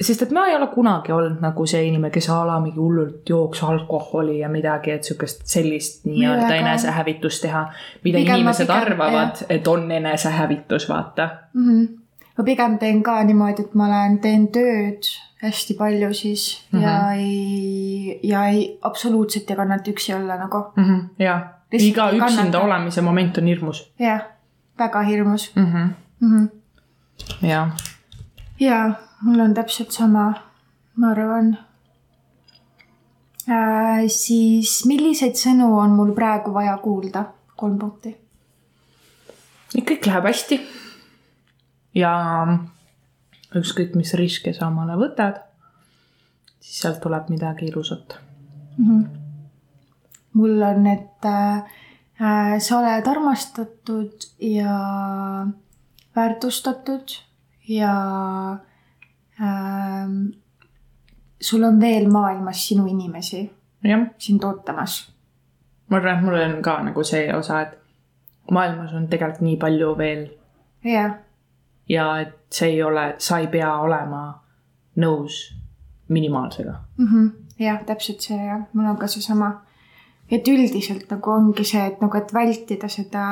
[0.00, 3.28] sest et ma ei ole kunagi olnud nagu see inimene, kes a la mingi hullult
[3.28, 7.66] jooks alkoholi ja midagi, et sihukest sellist nii-öelda enesehävitust teha.
[8.04, 11.68] mida pigem inimesed pigem, arvavad, et on enesehävitus, vaata mm.
[11.68, 11.88] -hmm.
[12.38, 15.08] ma pigem teen ka niimoodi, et ma olen, teen tööd
[15.42, 16.82] hästi palju siis mm -hmm.
[16.82, 20.84] ja ei, ja ei, absoluutselt ei kannata üksi olla nagu mm.
[20.84, 21.08] -hmm.
[21.18, 23.92] ja, iga üksinda olemise moment on hirmus.
[23.98, 24.20] jah,
[24.78, 25.72] väga hirmus mm.
[25.72, 25.88] -hmm.
[26.20, 27.46] Mm -hmm.
[27.48, 27.70] jah.
[28.60, 28.90] ja
[29.22, 30.34] mul on täpselt sama,
[30.96, 31.58] ma arvan
[33.48, 34.06] äh,.
[34.06, 37.24] siis milliseid sõnu on mul praegu vaja kuulda?
[37.56, 38.16] kolm punkti.
[39.76, 40.60] kõik läheb hästi.
[41.94, 42.46] ja
[43.60, 45.42] ükskõik, mis riske sa omale võtad,
[46.60, 48.18] siis sealt tuleb midagi ilusat
[48.78, 48.86] mm.
[48.86, 49.04] -hmm.
[50.32, 51.56] mul on, et äh,
[52.20, 55.46] äh sa oled armastatud ja
[56.16, 57.18] väärtustatud
[57.68, 57.94] ja
[59.40, 60.26] ähm,
[61.40, 63.56] sul on veel maailmas sinu inimesi
[64.18, 65.12] sind ootamas.
[65.88, 67.78] ma arvan, et mul on ka nagu see osa, et
[68.50, 70.26] maailmas on tegelikult nii palju veel.
[70.84, 71.14] jah.
[71.88, 74.24] Ja et see ei ole, sa ei pea olema
[74.96, 75.54] nõus
[76.08, 77.06] minimaalsega mm.
[77.06, 77.30] -hmm.
[77.58, 79.62] jah, täpselt see jah, mul on ka seesama.
[80.30, 83.24] et üldiselt nagu ongi see, et nagu, et vältida seda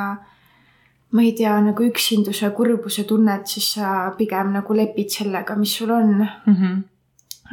[1.15, 5.91] ma ei tea, nagu üksinduse, kurbuse tunnet, siis sa pigem nagu lepid sellega, mis sul
[5.91, 6.55] on mm.
[6.55, 6.83] -hmm.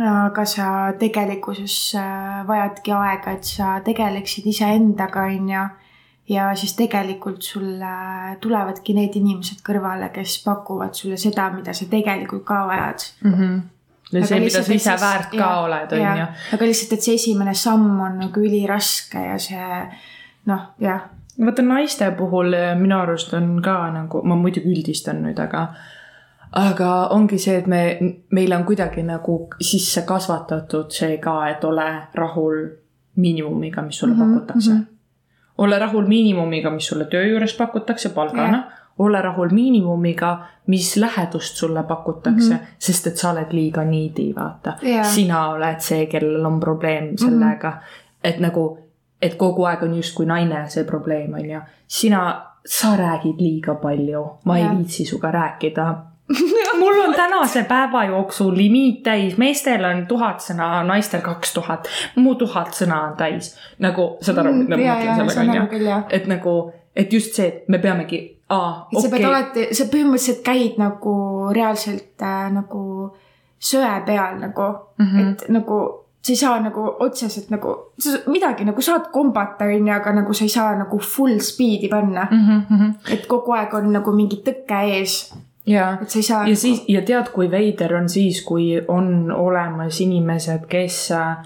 [0.08, 5.68] aga sa tegelikkuses äh, vajadki aega, et sa tegeleksid iseendaga, on ju.
[6.32, 7.92] Ja siis tegelikult sulle
[8.42, 13.38] tulevadki need inimesed kõrvale, kes pakuvad sulle seda, mida sa tegelikult ka vajad mm.
[13.38, 13.62] -hmm
[14.12, 16.26] ja see, mida sa ise väärt ka ja, oled, on ju.
[16.56, 19.82] aga lihtsalt, et see esimene samm on nagu üliraske ja see
[20.52, 21.06] noh, jah
[21.46, 25.68] vaata naiste puhul eh, minu arust on ka nagu, ma muidugi üldistan nüüd, aga
[26.60, 27.82] aga ongi see, et me,
[28.36, 32.66] meile on kuidagi nagu sisse kasvatatud see ka, et ole rahul
[33.16, 34.80] miinimumiga, mis sulle mm -hmm, pakutakse mm.
[34.80, 35.01] -hmm.
[35.62, 38.78] Ole rahul miinimumiga, mis sulle töö juures pakutakse palgana yeah.
[38.99, 40.32] ole rahul miinimumiga,
[40.68, 42.76] mis lähedust sulle pakutakse mm, -hmm.
[42.80, 45.05] sest et sa oled liiga niidi, vaata yeah..
[45.05, 48.30] sina oled see, kellel on probleem sellega mm, -hmm.
[48.30, 48.78] et nagu
[49.22, 51.59] et kogu aeg on justkui naine see probleem, on ju.
[51.88, 54.72] sina, sa räägid liiga palju, ma ja.
[54.72, 55.95] ei viitsi sinuga rääkida
[56.82, 62.36] mul on tänase päeva jooksul limiit täis, meestel on tuhat sõna, naistel kaks tuhat, mu
[62.36, 63.56] tuhat sõna on täis.
[63.80, 66.56] nagu saad aru, mida ma mõtlen sellega on ju, et nagu,
[66.96, 68.22] et just see, et me peamegi
[68.52, 71.16] aa, et sa pead okei, alati, sa põhimõtteliselt käid nagu
[71.56, 72.84] reaalselt äh, nagu
[73.62, 75.06] söe peal nagu mm.
[75.06, 75.32] -hmm.
[75.32, 75.82] et nagu
[76.22, 80.46] sa ei saa nagu otseselt nagu, sa midagi nagu saad kombata, onju, aga nagu sa
[80.46, 82.62] ei saa nagu full speed'i panna mm.
[82.70, 82.94] -hmm.
[83.14, 85.34] et kogu aeg on nagu mingi tõke ees.
[86.01, 86.47] Et sa ei saa.
[86.47, 91.38] ja siis, ja tead, kui veider on siis, kui on olemas inimesed, kes äh,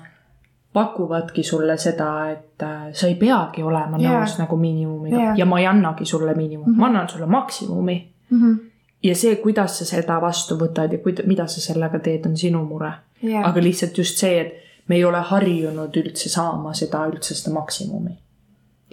[0.74, 4.20] pakuvadki sulle seda, et äh, sa ei peagi olema Jaa.
[4.20, 5.36] nõus nagu miinimumiga Jaa.
[5.38, 6.80] ja ma ei annagi sulle miinimumi mm, -hmm.
[6.80, 8.12] ma annan sulle maksimumi.
[8.30, 8.42] mm.
[8.42, 8.60] -hmm.
[9.04, 12.66] ja see, kuidas sa seda vastu võtad ja kuida-, mida sa sellega teed, on sinu
[12.66, 12.92] mure.
[13.24, 13.50] Yeah.
[13.50, 14.54] aga lihtsalt just see, et
[14.88, 18.18] me ei ole harjunud üldse saama seda üldse seda maksimumi.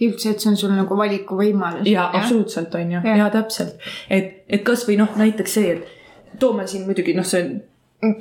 [0.09, 1.89] üldse, et see on sul nagu valikuvõimalus.
[1.89, 3.91] jaa, absoluutselt on ju, jaa täpselt.
[4.11, 7.45] et, et kasvõi noh, näiteks see, et toome siin muidugi noh, see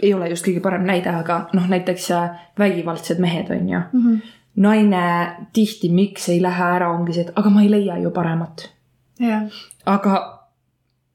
[0.01, 4.03] ei ole just kõige parem näide, aga noh, näiteks äh, vägivaldsed mehed on ju mm.
[4.03, 4.19] -hmm.
[4.55, 5.05] naine
[5.53, 8.69] tihti, miks ei lähe ära, ongi see, et aga ma ei leia ju paremat.
[9.85, 10.40] aga,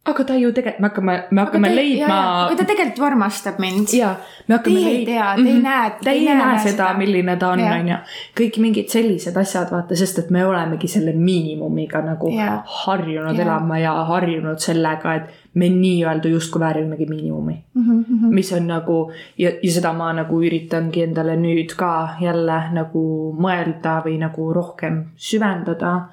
[0.07, 2.19] aga ta ju tegelikult, me hakkame, me hakkame leidma.
[2.47, 3.89] aga ta tegelikult ju armastab mind.
[3.95, 4.15] ja
[4.49, 7.59] me hakkame Teie ei tea, te ei näe- te ei näe seda, milline ta on,
[7.61, 7.79] Jah.
[7.81, 7.97] on ju.
[8.41, 12.63] kõik mingid sellised asjad, vaata, sest et me olemegi selle miinimumiga nagu Jah.
[12.87, 13.47] harjunud Jah.
[13.47, 17.65] elama ja harjunud sellega, et me nii-öelda justkui väärimegi miinimumi.
[17.75, 23.33] Mhm, mis on nagu ja, ja seda ma nagu üritangi endale nüüd ka jälle nagu
[23.41, 26.09] mõelda või nagu rohkem süvendada.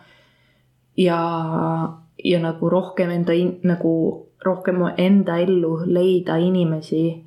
[0.98, 1.18] ja,
[2.24, 3.34] ja nagu rohkem enda,
[3.64, 3.94] nagu
[4.46, 7.24] rohkem enda ellu leida inimesi,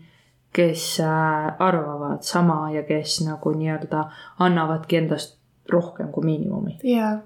[0.53, 4.05] kes äh, arvavad sama ja kes nagu nii-öelda
[4.39, 5.37] annavadki endast
[5.73, 6.79] rohkem kui miinimumi.
[6.83, 7.19] ja,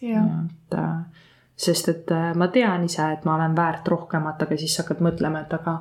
[0.00, 1.26] ja, et äh,
[1.56, 5.04] sest et äh, ma tean ise, et ma olen väärt rohkemat, aga siis sa hakkad
[5.04, 5.76] mõtlema, et aga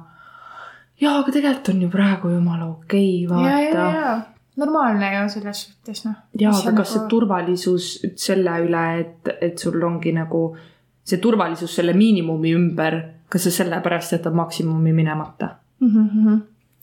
[1.01, 4.22] jaa, aga tegelikult on ju praegu jumala okei okay,, vaata.
[4.55, 6.22] normaalne ju selles suhtes noh.
[6.39, 7.89] jaa, aga kas see turvalisus
[8.28, 10.45] selle üle, et, et sul ongi nagu
[11.06, 12.99] see turvalisus selle miinimumi ümber,
[13.30, 15.49] kas see sellepärast jätab maksimumi minemata?
[15.82, 16.39] -hmm.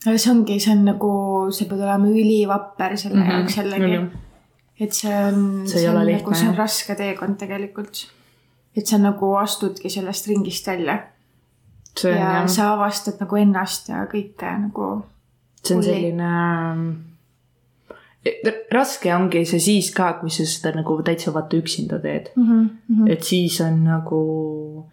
[0.07, 1.13] aga see ongi, see on nagu,
[1.51, 3.33] sa pead olema ülivapper selle mm -hmm.
[3.33, 4.19] jaoks jällegi.
[4.81, 8.07] et see on, See ole on lihtne, nagu, see on raske teekond tegelikult.
[8.77, 10.99] et sa nagu astudki sellest ringist välja
[11.99, 14.91] see ja jah, sa avastad nagu ennast ja kõike nagu.
[15.65, 16.33] see on selline
[18.73, 23.11] raske ongi see siis ka, kui sa seda nagu täitsa vaata üksinda teed Mm -hmm.
[23.13, 24.87] et siis on nagu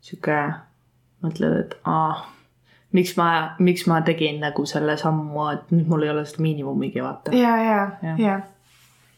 [0.00, 0.52] sihuke,
[1.24, 2.26] mõtled, et aa,
[2.92, 7.02] miks ma, miks ma tegin nagu selle sammu, et nüüd mul ei ole seda miinimumigi
[7.02, 7.36] vaata.
[7.36, 8.20] ja, ja, Jah.
[8.20, 8.40] ja.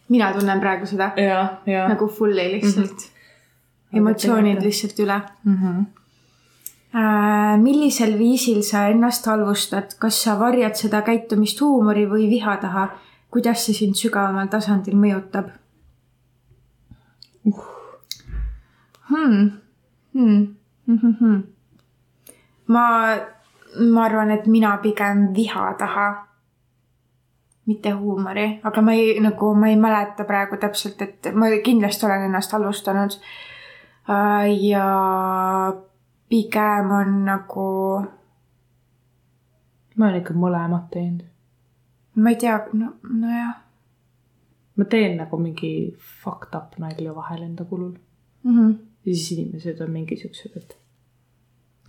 [0.08, 2.96] mina tunnen praegu seda ja, ja nagu fully lihtsalt mm.
[2.98, 3.98] -hmm.
[3.98, 5.56] emotsioonid lihtsalt üle mm.
[5.62, 5.84] -hmm.
[7.62, 12.88] millisel viisil sa ennast halvustad, kas sa varjad seda käitumist huumori või viha taha?
[13.30, 15.50] Kuidas see sind sügavamal tasandil mõjutab
[17.46, 17.64] uh.?
[19.08, 19.50] Hmm.
[20.12, 20.56] Hmm.
[20.86, 20.98] Hmm.
[20.98, 21.14] Hmm.
[21.20, 21.42] Hmm.
[22.66, 23.16] ma,
[23.92, 26.06] ma arvan, et mina pigem viha taha,
[27.66, 32.26] mitte huumori, aga ma ei, nagu ma ei mäleta praegu täpselt, et ma kindlasti olen
[32.28, 33.18] ennast halvustanud.
[34.60, 34.86] ja
[36.28, 37.70] pigem on nagu,
[39.96, 41.35] ma olen ikka mõlemat teinud.
[42.16, 43.54] Ma ei tea, no, nojah
[44.76, 45.72] ma teen nagu mingi
[46.22, 47.94] fucked up nalja vahel enda kulul
[48.42, 48.56] mm.
[48.56, 48.74] -hmm.
[49.04, 50.76] ja siis inimesed on mingi siuksed, et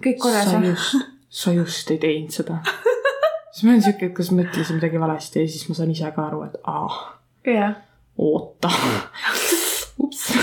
[0.05, 0.95] kõik korras just,
[1.30, 2.61] sa just ei teinud seda.
[3.51, 6.11] siis ma olen siuke, et kas ma ütlesin midagi valesti ja siis ma saan ise
[6.15, 7.75] ka aru, et aa jah,
[8.17, 8.71] oota.
[10.03, 10.34] ups.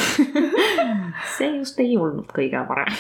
[1.36, 2.96] see just ei olnud kõige parem.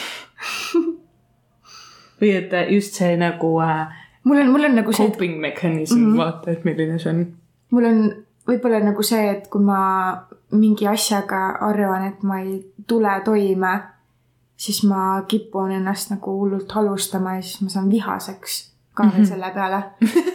[2.20, 6.12] või et just see nagu äh, mul on, mul on nagu see, coping mechanism mm,
[6.12, 6.16] -hmm.
[6.16, 7.26] vaata, et milline see on.
[7.70, 8.04] mul on
[8.48, 9.80] võib-olla nagu see, et kui ma
[10.50, 13.72] mingi asjaga arvan, et ma ei tule toime,
[14.56, 18.58] siis ma kipun ennast nagu hullult halvustama ja siis ma saan vihaseks
[18.94, 19.28] ka veel mm -hmm.
[19.28, 19.82] selle peale.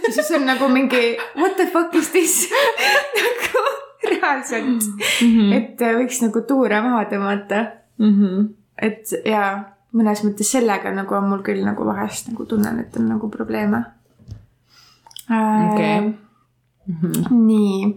[0.07, 2.49] ja siis on nagu mingi what the fuck is this
[3.19, 3.65] nagu
[4.11, 5.53] reaalselt mm, -hmm.
[5.57, 7.65] et võiks nagu tuure maha tõmmata,
[7.99, 8.47] Mm -hmm.
[8.81, 9.63] et ja
[9.93, 13.83] mõnes mõttes sellega nagu on mul küll nagu vahest nagu tunnen, et on nagu probleeme
[15.31, 16.13] äh, Okei.
[17.31, 17.89] nii.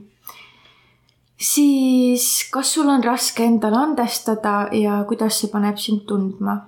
[1.36, 6.58] siis, kas sul on raske endale andestada ja kuidas see paneb sind tundma?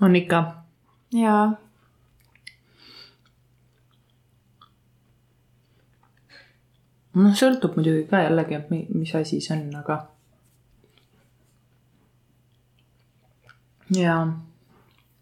[0.00, 0.40] on ikka.
[1.14, 1.44] jaa.
[7.14, 9.98] noh, sõltub muidugi ka jällegi, et mi- mis asi see on, aga.
[13.96, 14.24] Jaa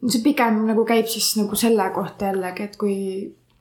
[0.08, 2.96] see pigem nagu käib siis nagu selle kohta jällegi, et kui,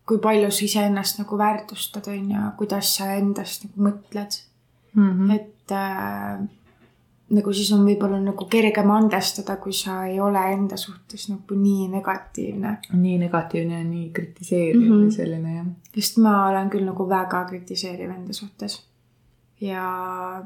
[0.07, 4.39] kui palju sa iseennast nagu väärtustad, on ju, kuidas sa endast nagu mõtled
[4.93, 5.09] mm.
[5.09, 5.35] -hmm.
[5.35, 6.47] et äh,
[7.29, 11.87] nagu siis on võib-olla nagu kergem andestada, kui sa ei ole enda suhtes nagu nii
[11.87, 12.77] negatiivne.
[12.93, 15.11] nii negatiivne ja nii kritiseeriv mm -hmm.
[15.15, 15.65] selline jah.
[15.95, 18.88] sest ma olen küll nagu väga kritiseeriv enda suhtes.
[19.61, 19.83] Ja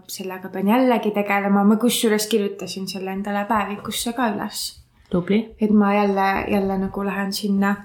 [0.08, 4.82] sellega pean jällegi tegelema, ma kusjuures kirjutasin selle endale päevikusse ka üles.
[5.10, 5.56] tubli.
[5.62, 7.76] et ma jälle, jälle nagu lähen sinna.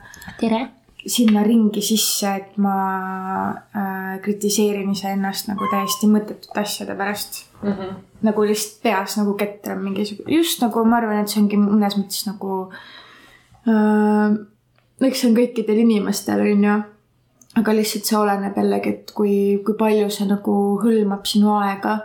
[0.41, 0.69] tere
[1.07, 2.75] sinna ringi sisse, et ma
[3.51, 7.73] äh, kritiseerin iseennast nagu täiesti mõttetute asjade pärast mm.
[7.73, 7.97] -hmm.
[8.29, 12.27] nagu lihtsalt peas nagu ketran mingisugune, just nagu ma arvan, et see ongi mõnes mõttes
[12.27, 12.61] nagu
[13.69, 14.39] äh,.
[15.01, 16.79] eks see on kõikidel inimestel, on ju.
[17.57, 19.35] Aga lihtsalt see oleneb jällegi, et kui,
[19.65, 21.99] kui palju see nagu hõlmab sinu aega.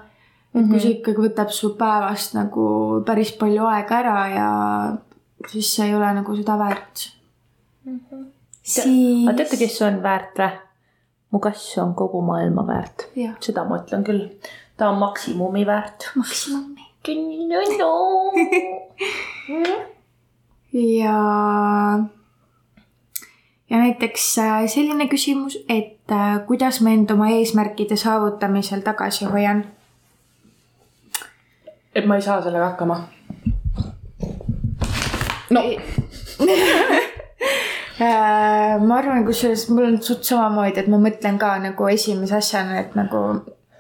[0.53, 0.69] et mm -hmm.
[0.71, 4.49] kui see ikkagi võtab su päevast nagu päris palju aega ära ja
[5.47, 7.09] siis see ei ole nagu seda väärt
[7.85, 7.99] mm.
[7.99, 8.33] -hmm
[8.63, 9.27] siis.
[9.27, 10.51] aga teate, kes on väärt või?
[11.33, 13.07] mu kass on kogu maailma väärt.
[13.43, 14.27] seda ma ütlen küll.
[14.77, 16.11] ta on maksimumi väärt.
[16.15, 16.89] maksimumi.
[21.01, 21.17] ja,
[23.73, 29.65] ja näiteks äh, selline küsimus, et äh, kuidas ma end oma eesmärkide saavutamisel tagasi hoian?
[31.95, 33.01] et ma ei saa sellega hakkama.
[35.49, 35.63] no
[38.01, 42.79] Äh, ma arvan, kusjuures mul on suht samamoodi, et ma mõtlen ka nagu esimese asjana,
[42.81, 43.19] et nagu,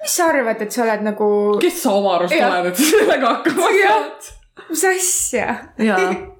[0.03, 1.29] mis sa arvad, et sa oled nagu.
[1.63, 4.29] kes sa oma arust oled, et sellega hakkama saad?
[4.69, 5.55] mis asja?
[5.81, 5.97] ja,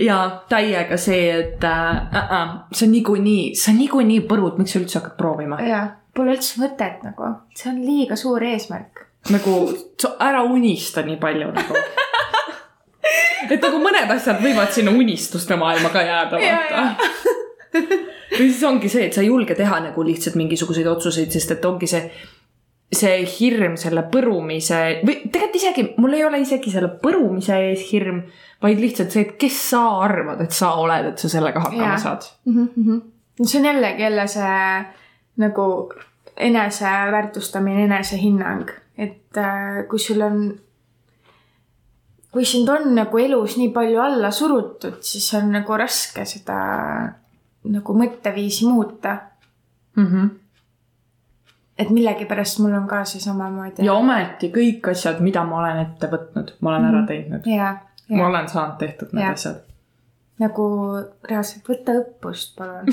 [0.00, 5.00] ja täiega see, et äh, äh, see on niikuinii, on niikuinii põrud, miks sa üldse
[5.00, 5.60] hakkad proovima?
[5.66, 5.82] ja,
[6.16, 9.06] pole üldse mõtet nagu, see on liiga suur eesmärk.
[9.30, 9.58] nagu
[10.18, 11.82] ära unista nii palju nagu
[13.52, 16.84] et nagu mõned asjad võivad sinna unistuste maailma ka jääda, vaata.
[18.38, 21.66] või siis ongi see, et sa ei julge teha nagu lihtsalt mingisuguseid otsuseid, sest et
[21.68, 22.02] ongi see,
[22.92, 28.22] see hirm selle põrumise või tegelikult isegi, mul ei ole isegi selle põrumise ees hirm,
[28.62, 31.98] vaid lihtsalt see, et kes sa arvad, et sa oled, et sa sellega hakkama ja.
[31.98, 32.68] saad mm.
[32.76, 33.00] -hmm.
[33.44, 34.84] see on jällegi jälle see
[35.36, 35.92] nagu
[36.36, 40.54] eneseväärtustamine, enesehinnang, et äh, kui sul on
[42.32, 46.58] kui sind on nagu elus nii palju alla surutud, siis on nagu raske seda
[47.72, 49.16] nagu mõtteviisi muuta
[49.96, 50.06] mm.
[50.06, 50.30] -hmm.
[51.78, 53.84] et millegipärast mul on ka see samamoodi.
[53.84, 56.94] ja ometi kõik asjad, mida ma olen ette võtnud, ma olen mm -hmm.
[56.94, 57.06] ära mhm.
[57.06, 57.46] teinud.
[58.18, 59.32] Ma olen saanud tehtud need ja.
[59.32, 59.62] asjad.
[60.42, 60.64] nagu
[61.28, 62.90] reaalselt võta õppust, palun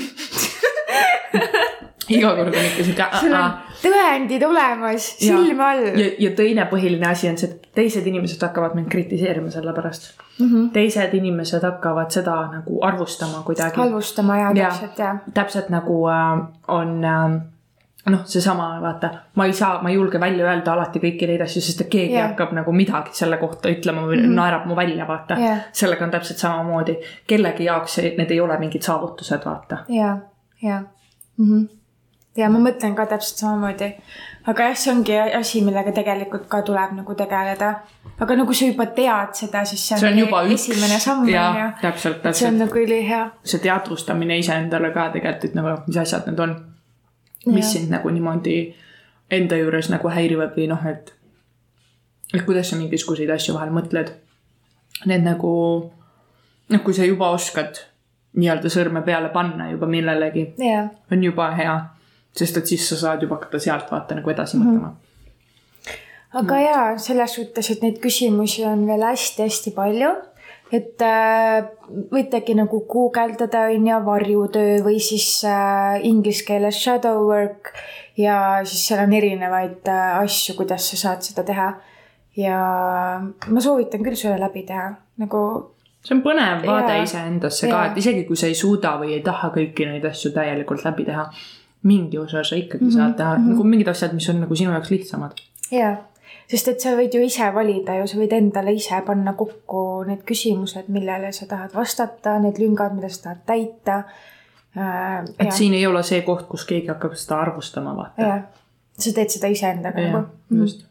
[2.10, 3.06] iga kord on ikka siuke.
[3.20, 3.52] sul on
[3.82, 5.86] tõendid olemas, silme all.
[6.00, 10.10] ja, ja teine põhiline asi on see, et teised inimesed hakkavad mind kritiseerima selle pärast
[10.16, 10.46] mm.
[10.46, 10.68] -hmm.
[10.74, 13.76] teised inimesed hakkavad seda nagu arvustama kuidagi.
[13.76, 15.16] halvustama ja, ja täpselt ja.
[15.34, 17.40] täpselt nagu äh, on äh,
[18.06, 21.62] noh, seesama vaata, ma ei saa, ma ei julge välja öelda alati kõiki neid asju,
[21.64, 22.30] sest et keegi yeah.
[22.30, 24.38] hakkab nagu midagi selle kohta ütlema või mm -hmm.
[24.40, 25.66] naerab mu välja, vaata yeah..
[25.72, 26.96] sellega on täpselt samamoodi,
[27.26, 29.84] kellegi jaoks need ei ole mingid saavutused, vaata.
[29.88, 30.16] ja,
[30.62, 30.80] ja
[31.36, 31.46] mm.
[31.52, 31.68] -hmm
[32.36, 33.90] ja ma mõtlen ka täpselt samamoodi.
[34.46, 37.70] aga jah, see ongi asi, millega tegelikult ka tuleb nagu tegeleda.
[38.20, 41.00] aga no kui sa juba tead seda, siis see on, see on juba üks, esimene
[41.00, 41.28] samm.
[41.28, 42.36] jah, täpselt, täpselt.
[42.36, 43.22] see on nagu ülihea.
[43.44, 46.56] see teadvustamine iseendale ka tegelikult, et nagu mis asjad need on.
[47.46, 47.70] Mis ja.
[47.70, 48.56] sind nagu niimoodi
[49.30, 51.12] enda juures nagu häirivad või noh, et,
[52.34, 54.10] et kuidas sa mingisuguseid asju vahel mõtled.
[55.06, 55.52] Need nagu,
[56.68, 57.80] noh, kui sa juba oskad
[58.36, 61.78] nii-öelda sõrme peale panna juba millelegi yeah., on juba hea
[62.36, 64.74] sest et siis sa saad juba hakata sealt vaata nagu edasi mm -hmm.
[64.74, 64.92] mõtlema.
[66.32, 66.60] aga mm.
[66.60, 70.10] jaa, selles suhtes, et neid küsimusi on veel hästi-hästi palju
[70.72, 71.64] et äh,
[72.12, 77.72] võitegi nagu guugeldada, on ju, varjutöö või siis äh, inglise keeles shadow work
[78.18, 81.72] ja siis seal on erinevaid äh, asju, kuidas sa saad seda teha.
[82.38, 82.58] ja
[83.50, 85.40] ma soovitan küll selle läbi teha, nagu
[86.00, 89.50] see on põnev vaade iseendasse ka, et isegi kui sa ei suuda või ei taha
[89.56, 91.26] kõiki neid asju täielikult läbi teha,
[91.90, 92.96] mingi osa sa ikkagi mm -hmm.
[92.96, 93.50] saad teha mm, -hmm.
[93.56, 95.42] nagu mingid asjad, mis on nagu sinu jaoks lihtsamad.
[95.70, 95.96] jaa,
[96.50, 100.24] sest et sa võid ju ise valida ju, sa võid endale ise panna kokku need
[100.26, 103.98] küsimused, millele sa tahad vastata, need lüngad, mida sa tahad täita
[104.74, 105.20] äh,.
[105.38, 105.54] et ja.
[105.54, 108.40] siin ei ole see koht, kus keegi hakkab seda arvustama, vaata.
[108.98, 110.24] sa teed seda iseendaga nagu.
[110.64, 110.84] just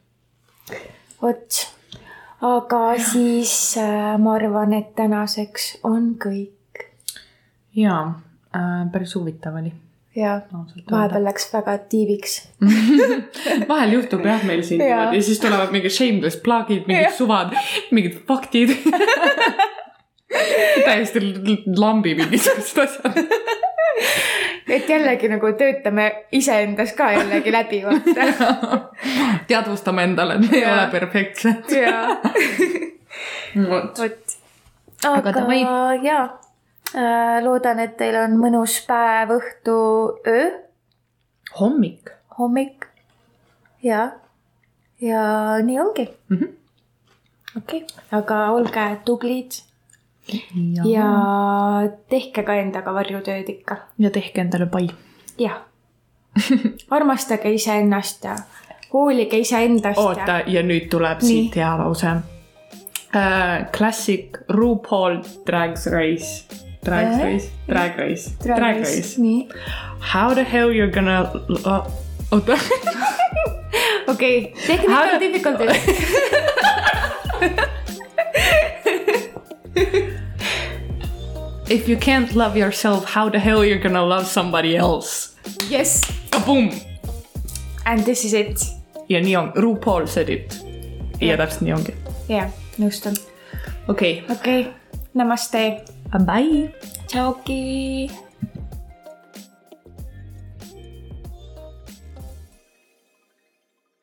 [0.70, 0.88] mm..
[1.22, 1.60] vot,
[2.54, 2.82] aga
[3.12, 6.88] siis äh, ma arvan, et tänaseks on kõik.
[7.76, 8.04] jaa
[8.56, 9.76] äh,, päris huvitav oli
[10.16, 10.40] ja
[10.92, 12.50] vahepeal läks väga tiiviks.
[13.70, 17.54] Vahel juhtub jah meil siin niimoodi ja siis tulevad mingid shameless plug'id, mingid suvad,
[17.92, 18.74] mingid faktid.
[20.86, 21.22] Täiesti
[21.78, 23.14] lambi mingisugused asjad.
[24.70, 28.84] Et jällegi nagu töötame iseendas ka jällegi läbi, vaata.
[29.50, 31.74] teadvustame endale, et me ei ole perfektsed.
[33.72, 33.98] vot.
[35.10, 35.58] aga, aga
[36.04, 36.22] jaa,
[37.44, 39.76] loodan, et teil on mõnus päev, õhtu,
[40.28, 40.48] öö.
[41.60, 42.10] hommik.
[42.40, 42.88] hommik,
[43.84, 44.12] jaa.
[45.02, 45.26] ja
[45.64, 46.38] nii ongi mm.
[46.38, 46.56] -hmm
[47.58, 49.52] okei okay., aga olge tublid.
[50.76, 51.10] ja, ja
[52.10, 53.78] tehke ka endaga varjutööd ikka.
[53.98, 54.90] ja tehke endale pai.
[55.38, 55.66] jah
[56.96, 58.36] armastage iseennast ja
[58.94, 60.00] hoolige iseendast.
[60.00, 60.60] oota ja...
[60.60, 61.28] ja nüüd tuleb Nii.
[61.28, 62.26] siit hea lause uh,.
[63.74, 66.69] Classic RuPaul Drag Race.
[66.84, 67.24] Drag äh?
[67.24, 69.48] Race, Drag Race, Drag, drag Race, race..
[70.14, 71.32] How the hell you're gonna
[71.66, 71.86] uh,,
[72.32, 72.58] oota
[74.08, 75.76] okei, technical difficulties
[81.70, 85.36] if you can't love yourself, how the hell you're gonna love somebody else?
[85.70, 86.12] Yes.
[86.32, 86.74] Kaboom!
[87.86, 88.60] And this is it.
[89.10, 90.66] ja nii on, RuPaul said it.
[91.22, 91.94] ja täpselt nii ongi.
[92.30, 93.18] jah, nõustun.
[93.88, 94.36] okei okay..
[94.36, 94.74] okei okay.,
[95.14, 95.64] namaste.
[96.12, 96.74] Bye-bye.
[97.08, 98.10] Ciao, Ki.